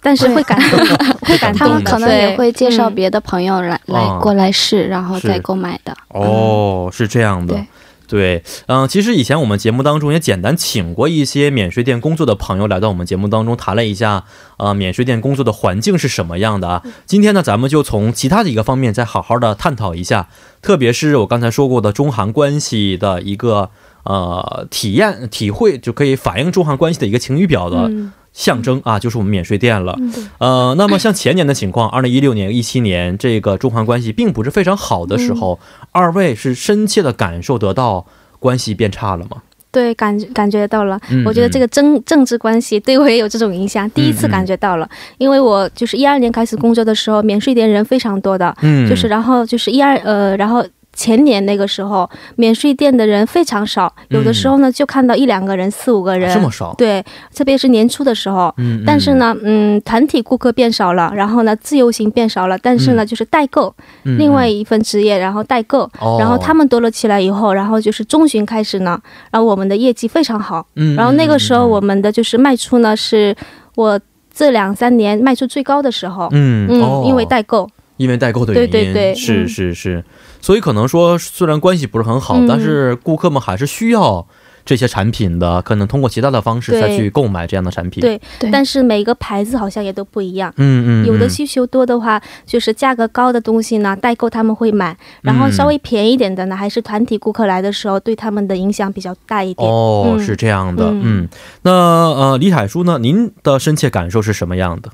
[0.00, 0.78] 但是会感动，
[1.26, 1.58] 会感动的。
[1.58, 2.94] 他们可能也会介绍嗯。
[2.94, 5.96] 别的朋友来、啊来过来试，然后再购买的。
[6.10, 7.58] 哦，是这样的
[8.14, 8.24] 对。
[8.24, 14.24] 对，嗯，其实以前我们节目当中也简单请过一些免税店工作的朋友来到我们节目当中谈了一下，
[14.56, 16.82] 呃，免税店工作的环境是什么样的啊？
[17.04, 20.28] 今天呢，咱们就从其他的一个方面再好好的探讨一下，
[20.62, 23.70] 特别是我刚才说过的中韩关系的一个
[24.04, 27.90] 呃体验体会，就可以反映中韩关系的一个晴雨表的。
[28.34, 29.96] 象征啊，就是我们免税店了。
[30.38, 35.58] 呃，那么像前年的情况，二零一六年、一七年，这个中韩关系并不是非常好的时候，
[35.92, 38.04] 二位是深切的感受得到
[38.40, 39.40] 关系变差了吗？
[39.70, 41.00] 对，感感觉到了。
[41.24, 43.88] 我觉得这个政政治关系对我也有这种影响。
[43.90, 48.54] 第一次感觉到了，因为我就是一二年开始工作的时候，免税店人非常多的，
[48.88, 50.64] 就是然后就是一二呃，然后。
[50.94, 56.72] 前年那个时候，免税店的人非常少，有的时候呢就看到一两个人、四五个人，这么少？
[56.78, 58.54] 对，特别是年初的时候。
[58.58, 58.82] 嗯。
[58.86, 63.74] 但是呢，嗯，团体顾客变少了，然后呢，自由行变少了，但是呢，就是代购，
[64.04, 70.66] 另外一份职业，然后代购，然后他们多了起来以后，然后就是中旬开始呢，然后我们的业绩非常好。
[70.76, 70.94] 嗯。
[70.94, 73.34] 然后那个时候，我们的就是卖出呢，是
[73.74, 73.98] 我
[74.32, 76.28] 这两三年卖出最高的时候。
[76.32, 77.68] 嗯嗯，因为代购。
[77.96, 80.04] 因为代购的原因，对对对，是是是，
[80.44, 84.26] 所以可能说，虽然关系不是很好，但是顾客们还是需要。
[84.66, 88.18] 这些产品的可能通过其他的方式再去购买这样的产品，对，
[88.50, 91.04] 但是每个牌子好像也都不一样，嗯。
[91.04, 99.70] 嗯，有的需求多的话，就是价格高的东西呢，代购他们会买，然后稍微便宜一点的呢，还是团体顾客来的时候对他们的影响比较大一点。
[99.70, 101.28] 哦，是这样的，嗯，
[101.60, 104.88] 那呃，李海叔呢，您的深切感受是什么样的？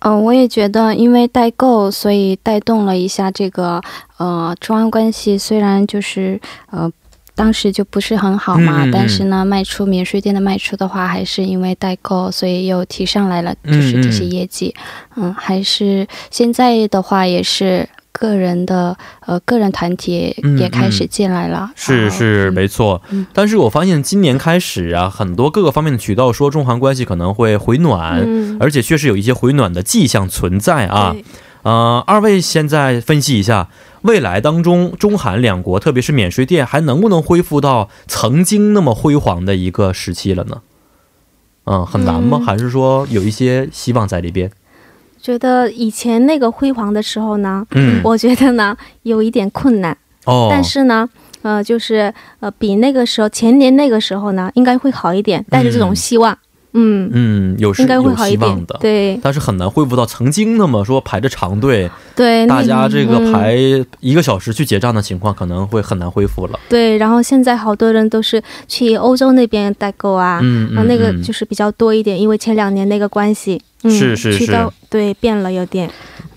[0.00, 3.80] 嗯，我也觉得，因为代购，所以带动了一下这个
[4.18, 6.90] 呃中央关系，虽然就是呃。
[7.38, 14.74] 当时就不是很好嘛，但是呢，卖出免税店的卖出的话，还是因为代购，所以又提上来了，就是这些业绩。
[15.16, 17.86] 嗯，还是现在的话，也是
[18.18, 18.96] 个人的
[19.26, 21.70] 呃个人团体也开始进来了。
[21.76, 23.02] 是是没错，
[23.32, 31.14] 但是我发现今年开始啊，很多各个方面的渠道说中韩关系可能会回暖，而且确实有一些回暖的迹象存在啊。
[31.62, 33.68] 呃，二位现在分析一下。
[34.02, 40.62] 未来当中，中韩两国，特别是免税店，还能不能恢复到曾经那么辉煌的一个时期了呢？
[41.64, 42.40] 嗯，很难吗？
[42.46, 44.48] 还是说有一些希望在里边？
[45.26, 49.96] 觉得以前那个辉煌的时候呢，嗯，我觉得呢有一点困难。
[50.24, 50.46] 哦。
[50.48, 51.08] 但是呢，
[51.42, 56.32] 呃，就是呃，比那个时候前年那个时候呢，应该会好一点，带着这种希望。
[56.74, 57.10] 嗯。
[57.12, 63.56] 嗯，有应该会好一点的，对，但是很难恢复到曾经那么说排着长队，对，大家这个排
[63.98, 66.60] 一个小时去结账的情况，可能会很难恢复了。
[66.68, 73.60] 对，然后现在好多人都是去欧洲那边代购啊，嗯嗯，那个就是比较多一点，因为前两年那个关系，
[73.90, 74.46] 是是是，
[74.88, 75.90] 对，变了有点。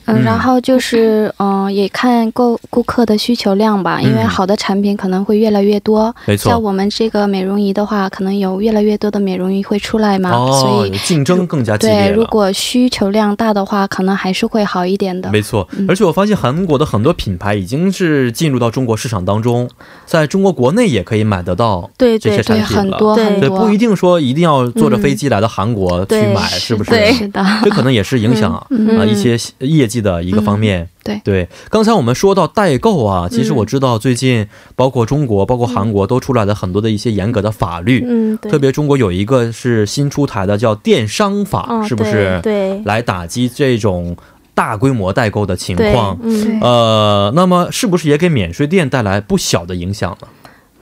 [0.10, 6.14] 嗯，然后就是，嗯，也看顾顾客的需求量吧，因为好的产品可能会越来越多。
[6.26, 15.32] 没错，像我们这个美容仪的话，可能有越来越多的美容仪会出来嘛，所以竞争更加激烈对，如果需求量大的话，可能还是会好一点的。
[15.32, 19.70] 没错，而且我发现韩国的很多品牌已经是进入到中国市场当中，
[20.06, 22.80] 在中国国内也可以买得到这些产品了。
[22.80, 27.14] 很多很多，不一定说一定要坐着飞机来到韩国去买，是不是？
[27.14, 28.66] 是的，这可能也是影响啊
[29.06, 30.88] 一些业绩的一个方面。
[31.04, 42.40] 对对，刚才我们说到代购啊，其实我知道最近包括中国、包括韩国都出来了很多的一些严格的法律，嗯，特别中国有一个是新出台的叫电商法，是不是？
[42.44, 44.16] 对，来打击这种
[44.54, 46.18] 大规模代购的情况。
[46.22, 50.28] 嗯，呃，那么是不是也给免税店带来不小的影响呢？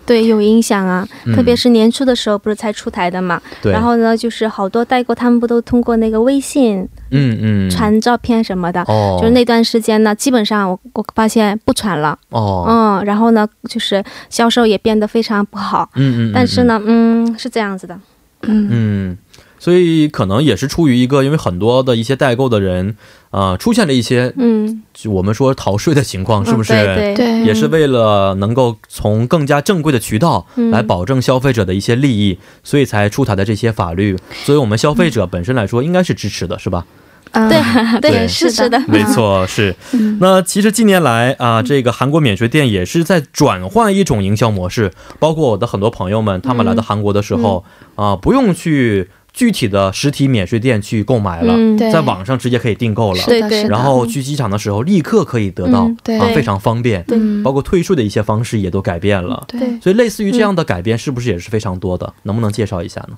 [0.08, 3.40] 对，有影响啊，特别是年初的时候，不是才出台的嘛。
[3.62, 3.74] 对。
[3.74, 8.82] 然后呢，就是好多代购，他们不都通过那个微信，嗯嗯，传照片什么的。
[8.84, 9.18] 哦。
[9.20, 12.18] 就是那段时间呢，基本上我我发现不传了。
[12.30, 12.66] 哦。
[12.68, 15.90] 嗯，然后呢，就是销售也变得非常不好。
[15.96, 16.32] 嗯嗯。
[16.34, 18.00] 但是呢，嗯，是这样子的。
[18.44, 19.18] 嗯嗯。
[19.60, 22.96] 所以可能也是出于一个，因为很多的一些代购的人，
[23.32, 26.74] 啊，出现了一些，嗯，我们说逃税的情况，是不是？
[26.74, 34.16] 对对，也是为了能够从更加正规的渠道来保证消费者的一些利益，所以才出台的这些法律。
[34.46, 36.86] 所以我们消费者本身来说，应该是支持的，是吧？
[37.34, 37.60] 对
[38.00, 39.76] 对，是是的， 没错，是。
[40.22, 49.10] 那其实近年来啊，这个韩国免税店也是在转换一种营销模式，包括我的很多朋友们，他们来到韩国的时候啊，不用去。
[49.38, 53.64] 具体的实体免税店去购买了，在网上直接可以订购了，对对。
[53.68, 55.82] 然后去机场的时候立刻可以得到，
[56.20, 57.04] 啊，非常方便。
[57.04, 59.46] 对，包括退税的一些方式也都改变了。
[59.48, 62.12] 对，所以类似于这样的改变，是不是也是非常多的？
[62.24, 63.16] 能不能介绍一下呢？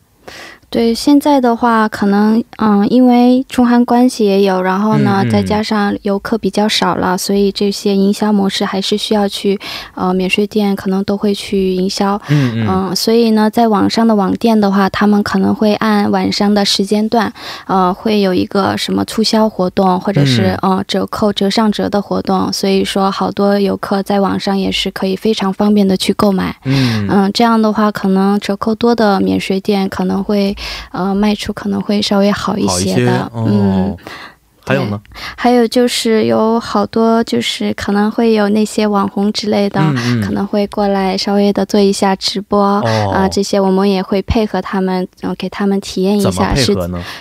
[0.72, 9.59] 对，现在的话，可能嗯，因为中韩关系也有，然后呢，再加上游客比较少了，所以这些营销模式还是需要去
[9.95, 12.22] 呃免税店可能都会去营销。
[12.30, 12.95] 嗯嗯。
[12.95, 17.34] 所以呢，在网上的网店的话，他们可能会按晚上的时间段，
[17.65, 22.53] 呃，会有一个什么促销活动，或者是嗯折扣、折上折的活动。
[22.53, 26.55] 所以说，好多游客在网上也是可以非常方便的去购买。
[26.65, 30.55] 嗯嗯，这样的话，可能折扣多的免税店可能会。
[30.91, 33.95] 呃，卖出可能会稍微好一些的，嗯。
[34.70, 35.01] 还有呢？
[35.36, 39.82] 还有就是有好多，就是可能会有那些网红之类的，
[40.24, 46.53] 可能会过来稍微的做一下直播啊，这些我们也会配合他们，然后，给他们体验一下。
[46.53, 46.76] 是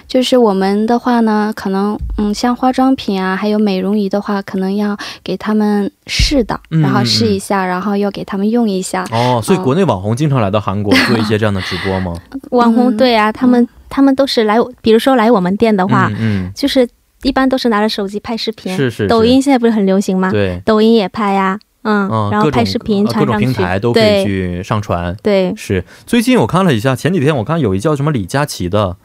[0.07, 4.95] 就是我们的话呢，可能嗯，像化妆品啊，还有美容仪的话，可能要
[5.25, 9.07] 给他们试的，然后试一下，然后又给他们用一下。
[9.11, 12.15] 哦，所以国内网红经常来到韩国做一些这样的直播吗？
[12.51, 16.87] 网红对啊，他们他们都是来，比如说来我们店的话，嗯，就是。
[17.23, 19.07] 一般都是拿着手机拍视频，是是。
[19.09, 20.31] 抖音现在不是很流行吗？
[20.31, 25.17] 对，抖音也拍呀，嗯，然后拍视频各种平台都可以去上传。
[25.23, 25.85] 对，是。
[26.07, 28.97] 最近我看了一下，前几天我看有一叫什么李佳琦的。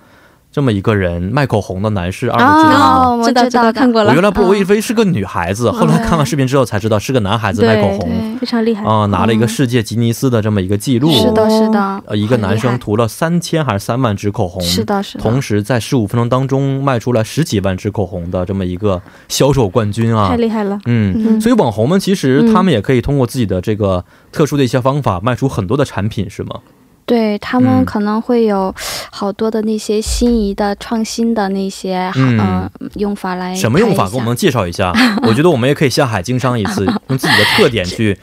[0.54, 3.16] 这么一个人卖口红的男士，二位知道吗？
[3.16, 4.12] 我知道，看过了。
[4.12, 9.08] 我原来不，我以为是个女孩子，后来看完视频之后才知道是个男孩子卖口红，非常厉害啊！
[9.08, 11.12] 拿了一个世界吉尼斯的这么一个记录。
[11.12, 12.04] 是的，是的。
[12.06, 14.62] 呃，一个男生涂了三千还是三万支口红？
[14.62, 15.24] 是的，是的。
[15.24, 20.30] 同时在十五分钟当中卖出了十几万支口红的这么一个销售冠军啊！
[20.30, 20.80] 太厉害了。
[20.86, 26.60] 嗯，所以网红们其实他们也可以通过自己的这个特殊的一些方法卖出很多的产品，是吗？
[27.06, 28.74] 对他们可能会有
[29.12, 34.10] 好多的那些心仪的创新的那些嗯用法来什么用法？
[34.10, 34.94] 给我们介绍一下。
[35.28, 38.18] 我觉得我们也可以下海经商一次， 用自己的特点去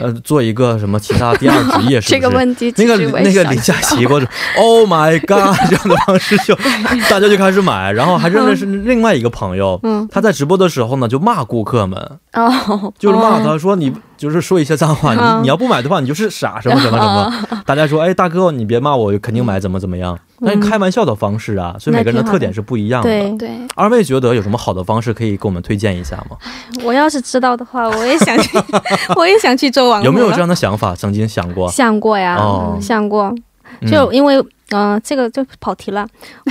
[0.00, 2.14] 呃做一个什么其他第二职业，是不是？
[2.16, 4.26] 这个问题那个那个李佳琦或者
[4.56, 6.54] Oh my God 这样的方式就
[7.08, 11.98] 大家就开始买，然后还认识另外一个朋友，嗯，他在直播的时候呢就骂顾客们
[12.34, 13.92] 哦，就是骂他说你。
[14.16, 17.62] 就是说一些脏话，你你要不买的话，你就是傻什么什么什么。
[17.64, 20.18] 大家说，哎，大哥，你别骂我，肯定买，怎么怎么样？
[20.40, 23.08] 那是开玩笑的方式啊，所以每个人的特点是不一样的。
[23.08, 23.50] 对对。
[23.74, 26.36] 二位觉得有什么好的方式可以给我们推荐一下吗？
[26.82, 28.58] 我要是知道的话，我也想去，
[29.16, 30.06] 我也想去做网红。
[30.06, 30.94] 有没有这样的想法？
[30.94, 31.70] 曾经想过？
[31.70, 32.38] 想过呀，
[32.80, 33.34] 想过。
[33.86, 34.42] 就因为。
[34.70, 36.06] 嗯，这个就跑题了。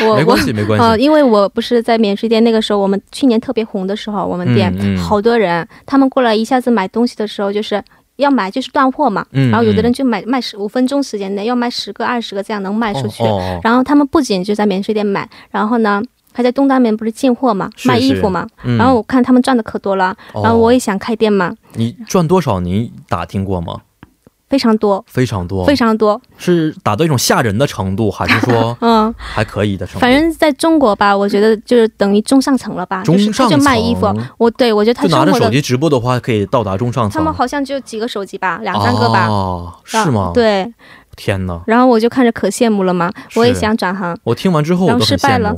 [0.05, 0.85] 我没关系，没关系。
[0.85, 7.83] 呃，因为我不是在免税店那个时候，我们去年特别红的时候，我们店好多人，他们过来一下子买东西的时候，就是
[8.15, 9.25] 要买就是断货嘛。
[9.31, 13.23] 然后有的人就买卖十五分钟时间内要卖十个二十个这样能卖出去。
[13.61, 16.01] 然后他们不仅就在免税店买，然后呢
[16.31, 18.47] 还在东大门不是进货嘛，卖衣服嘛。
[18.77, 21.53] 然后我看他们赚的可多了，然后我也想开店嘛。
[21.73, 22.61] 你赚多少？
[22.61, 23.81] 您打听过吗？
[24.47, 29.99] 非常多，非常多，非常多，是达到一种吓人的程度，还是说， 嗯，还可以的程度？
[29.99, 33.03] 反正在中国吧，我觉得就是等于中上层了吧。
[33.03, 37.19] 中上层卖衣服，我对我觉得他拿着手机直播的话，可以到达中上层。
[37.19, 39.27] 他们好像就几个手机吧，两三个吧。
[39.27, 40.31] 哦，是吗？
[40.33, 40.71] 对。
[41.15, 41.61] 天哪！
[41.65, 44.15] 然后我就看着可羡慕了嘛，我也想转行。
[44.23, 45.53] 我听完之后我都失败了。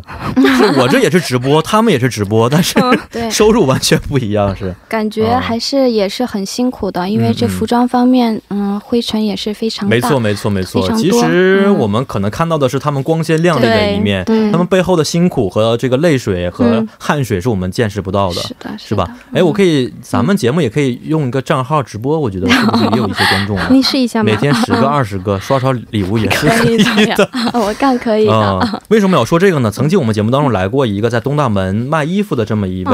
[0.77, 2.77] 我这也是直播，他们也是直播，但是
[3.31, 9.95] 收入完全不一样，是感觉还是也是很辛苦的，因为这服装方面，嗯，灰尘也是非常大。
[9.95, 10.91] 没错，没错，没错。
[10.93, 19.07] 其实我们可能看到的是他们光鲜亮丽的一面，他们背后的辛苦和这个泪水和汗水是我们见识不到的，是的，是吧？
[19.33, 23.67] 哎，我可以，咱们节目也可以用一个账号直播，我觉得是不是也有一些观众啊？
[23.71, 25.39] 你试一下，每天十个、二十个。
[25.47, 26.75] 刷刷礼物也是可以
[27.15, 28.81] 的，我干可以的。
[28.89, 29.71] 为什么要说这个呢？
[29.71, 32.93] 曾经我们节目当中来过一个在东大门卖衣服的这么一位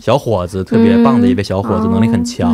[0.00, 2.50] 小伙子，特别棒的一位小伙子，能力很强。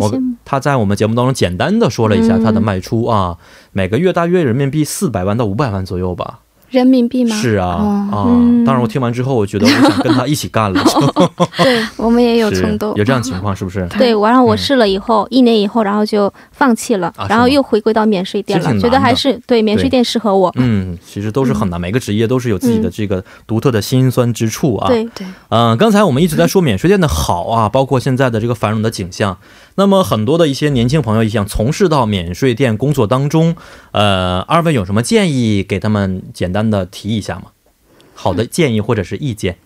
[0.00, 0.10] 我
[0.42, 3.36] 他在我们节目当中简单的说了一下他的卖出啊，
[3.72, 6.38] 每个月大约人民币四百万到五百万左右吧。
[6.70, 7.34] 人民币吗？
[7.36, 7.66] 是啊
[8.12, 8.24] 啊！
[8.66, 10.82] 当然，我听完之后，我觉得我想跟他一起干了。
[11.58, 13.86] 对我们也有冲动，有这样情况是不是？
[13.98, 18.78] 对，然后我试了以后，一年以后，然后就放弃了，然后又回归到免税店了。
[18.78, 20.52] 觉得还是对免税店适合我。
[20.56, 24.88] 嗯，其实都是很难，每个职业都是有自己的这个独特的辛酸之处啊。
[24.88, 25.26] 对对。
[25.48, 29.36] 嗯，刚才我们一直在说免税店的好啊，包括现在的这个繁荣的景象。
[29.78, 33.54] 那么很多的一些年轻朋友也想从事到免税店工作当中，
[33.92, 37.44] 呃，二位有什么建议给他们简单的提一下吗？
[38.12, 39.56] 好的建议或者是意见？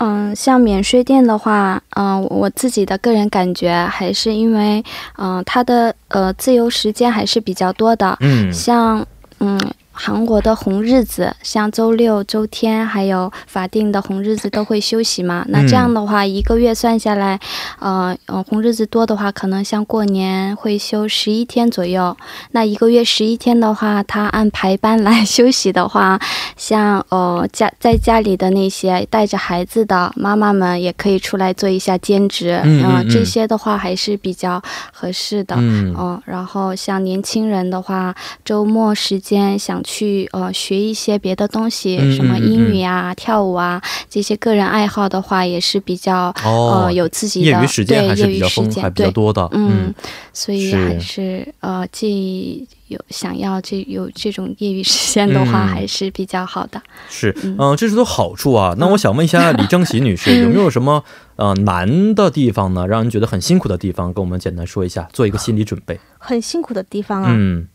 [0.00, 4.82] 嗯，像免税店的话，嗯，我自己的个人感觉还是因为，
[5.16, 8.18] 嗯，它的呃自由时间还是比较多的。
[8.20, 9.06] 嗯，像
[9.38, 9.56] 嗯。
[9.92, 15.44] 韩国的红日子，像周六、周天，还有法定的红日子都会休息嘛。
[15.48, 17.38] 那这样的话，一个月算下来，
[17.78, 22.16] 呃，呃，红日子多的话，可能像过年会休十一天左右。
[22.52, 26.18] 那一个月十一天的话，他按排班来休息的话，
[26.56, 32.58] 像呃家在家里的那些带着孩子的妈妈们，也可以出来做一下兼职。
[32.64, 35.54] 嗯，这些的话还是比较合适的。
[35.58, 39.81] 嗯，然后像年轻人的话，周末时间想。
[39.82, 49.48] 去呃学一些别的东西，什么英语啊、跳舞啊这些个人爱好的话，也是比较呃有自己的业余时间还是比较丰还比较多的。
[49.52, 49.94] 嗯，
[50.32, 56.80] 所以还是呃既有想要这有这种业余时间的话，还是比较好的。
[57.08, 58.74] 是，嗯，这是都好处啊。
[58.78, 61.02] 那我想问一下李正喜女士， 有没有什么
[61.36, 62.86] 呃难的地方呢？
[62.86, 65.98] 让人觉得很辛苦的地方，跟我们简单说一下，做一个心理准备。
[66.18, 67.28] 很辛苦的地方啊。
[67.30, 67.66] 嗯。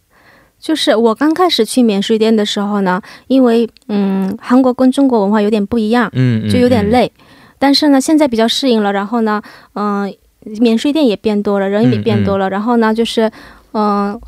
[0.59, 7.11] 就是我刚开始去免税店的时候呢，因为嗯，韩国跟中国文化有点不一样，嗯，就有点累。
[7.59, 8.91] 但是呢，现在比较适应了。
[8.91, 9.41] 然后呢，
[9.73, 10.13] 嗯，
[10.59, 12.49] 免税店也变多了，人也变多了。
[12.49, 13.31] 然后呢，就是
[13.73, 14.19] 嗯，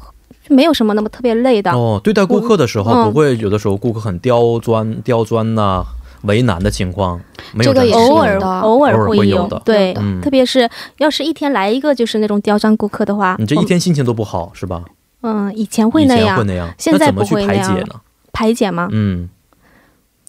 [0.48, 1.72] 没有什么那么特别累的。
[1.72, 5.84] 哦，对待顾客的时候，不会有的时候顾客很刁钻、刁钻呐、
[6.24, 7.20] 为难的情况，
[7.54, 7.74] 没有。
[7.74, 14.84] 这个偶尔偶尔会有的，对，特别是要是一天来一个就是那种刁钻顾客的话，你这一天心情都不好，是吧？
[15.22, 17.88] 嗯，以前会那样，现在不会那样。
[18.32, 18.88] 排解吗？
[18.91, 19.28] 嗯，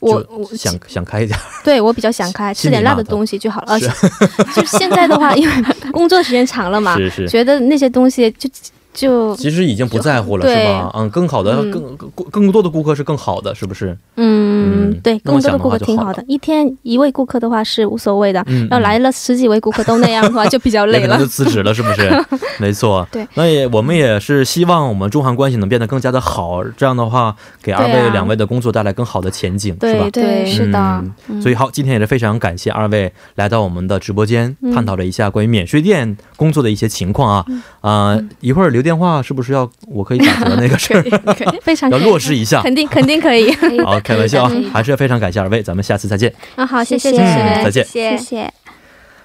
[0.01, 1.39] 我我想想开一点。
[1.63, 3.79] 对我比较想开，吃点辣的东西就好了。
[4.55, 5.55] 就现在的话，因为
[5.93, 6.97] 工作时间长了嘛，
[7.29, 8.49] 觉得那些东西就。
[8.93, 10.91] 就其实已经不在乎了，是吧？
[10.95, 13.97] 嗯，更好的、更更更多的顾客是更好的，是不是？
[14.17, 16.23] 嗯，对，更多的顾客挺好的。
[16.27, 22.11] 一天一位顾客的话是无所谓的，要来了十几位顾客都那样的话 就比较累了，就辞职了，是不是？
[22.59, 23.07] 没错。
[23.13, 30.11] 对，那也我们也是希望我们中韩关系能变得更加的好，这样的话给二位两位的工作带来更好的前景，是吧？
[30.13, 31.05] 对，是的。
[31.41, 37.47] 所以好，今天也是非常感谢二位来到我们的直播间，探讨了一下关于免税店工作的一些情况啊
[37.81, 38.91] 啊，一会儿留。
[38.91, 41.03] 电话是不是要我可以打折那个事儿？
[41.63, 43.49] 非常要落实一下，肯定肯定可以。
[43.85, 46.35] 好，开玩笑啊， 还是非常感谢二位，咱们下次再见。
[46.57, 48.53] 啊，好，谢谢，谢谢，再见，谢谢。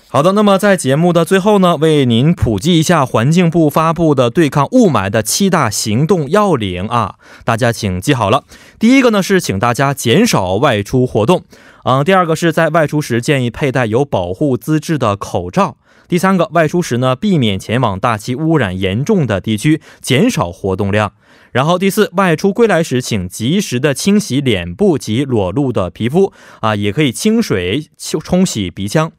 [0.08, 8.44] 好的，那么在节目的最后呢，为您普及一下环境部发布的对抗雾霾的七大行动要领啊，大家请记好了。
[8.78, 11.44] 第一个呢是请大家减少外出活动，
[11.86, 15.78] 嗯，第二个是在外出时建议佩戴有保护资质的口罩。
[16.08, 21.14] 第三个，外出时呢，避免前往大气污染严重的地区，减少活动量。
[21.52, 29.12] 然后第四，外出归来时，请及时的清洗脸部及裸露的皮肤，啊，也可以清水冲洗鼻腔。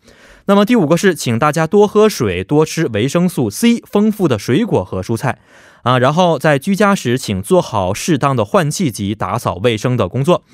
[0.49, 5.41] 那么第五个是，请大家多喝水，多吃维生素 C 丰富的水果和蔬菜，
[5.83, 10.45] 啊，然后在居家时，请做好适当的换气及打扫卫生的工作。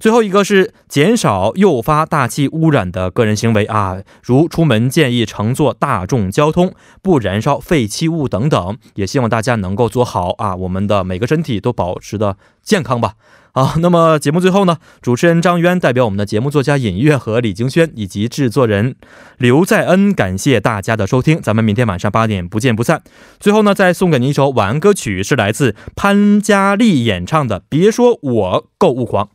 [0.00, 6.72] 最后一个是减少诱发大气污染的个人行为啊，如出门建议乘坐大众交通，
[7.02, 8.78] 不燃烧废弃物等等。
[8.94, 13.12] 也希望大家能够做好啊，我们的每个身体都保持的健康吧。
[13.52, 18.94] 好，那么节目最后呢，主持人张渊代表我们的节目作家尹月和李京轩以及制作人
[19.36, 23.02] 刘在恩，感谢大家的收听，咱们明天晚上八点不见不散。
[23.38, 29.26] 最后呢，再送给您一首晚安歌曲，是来自潘嘉丽演唱的《别说我购物狂》。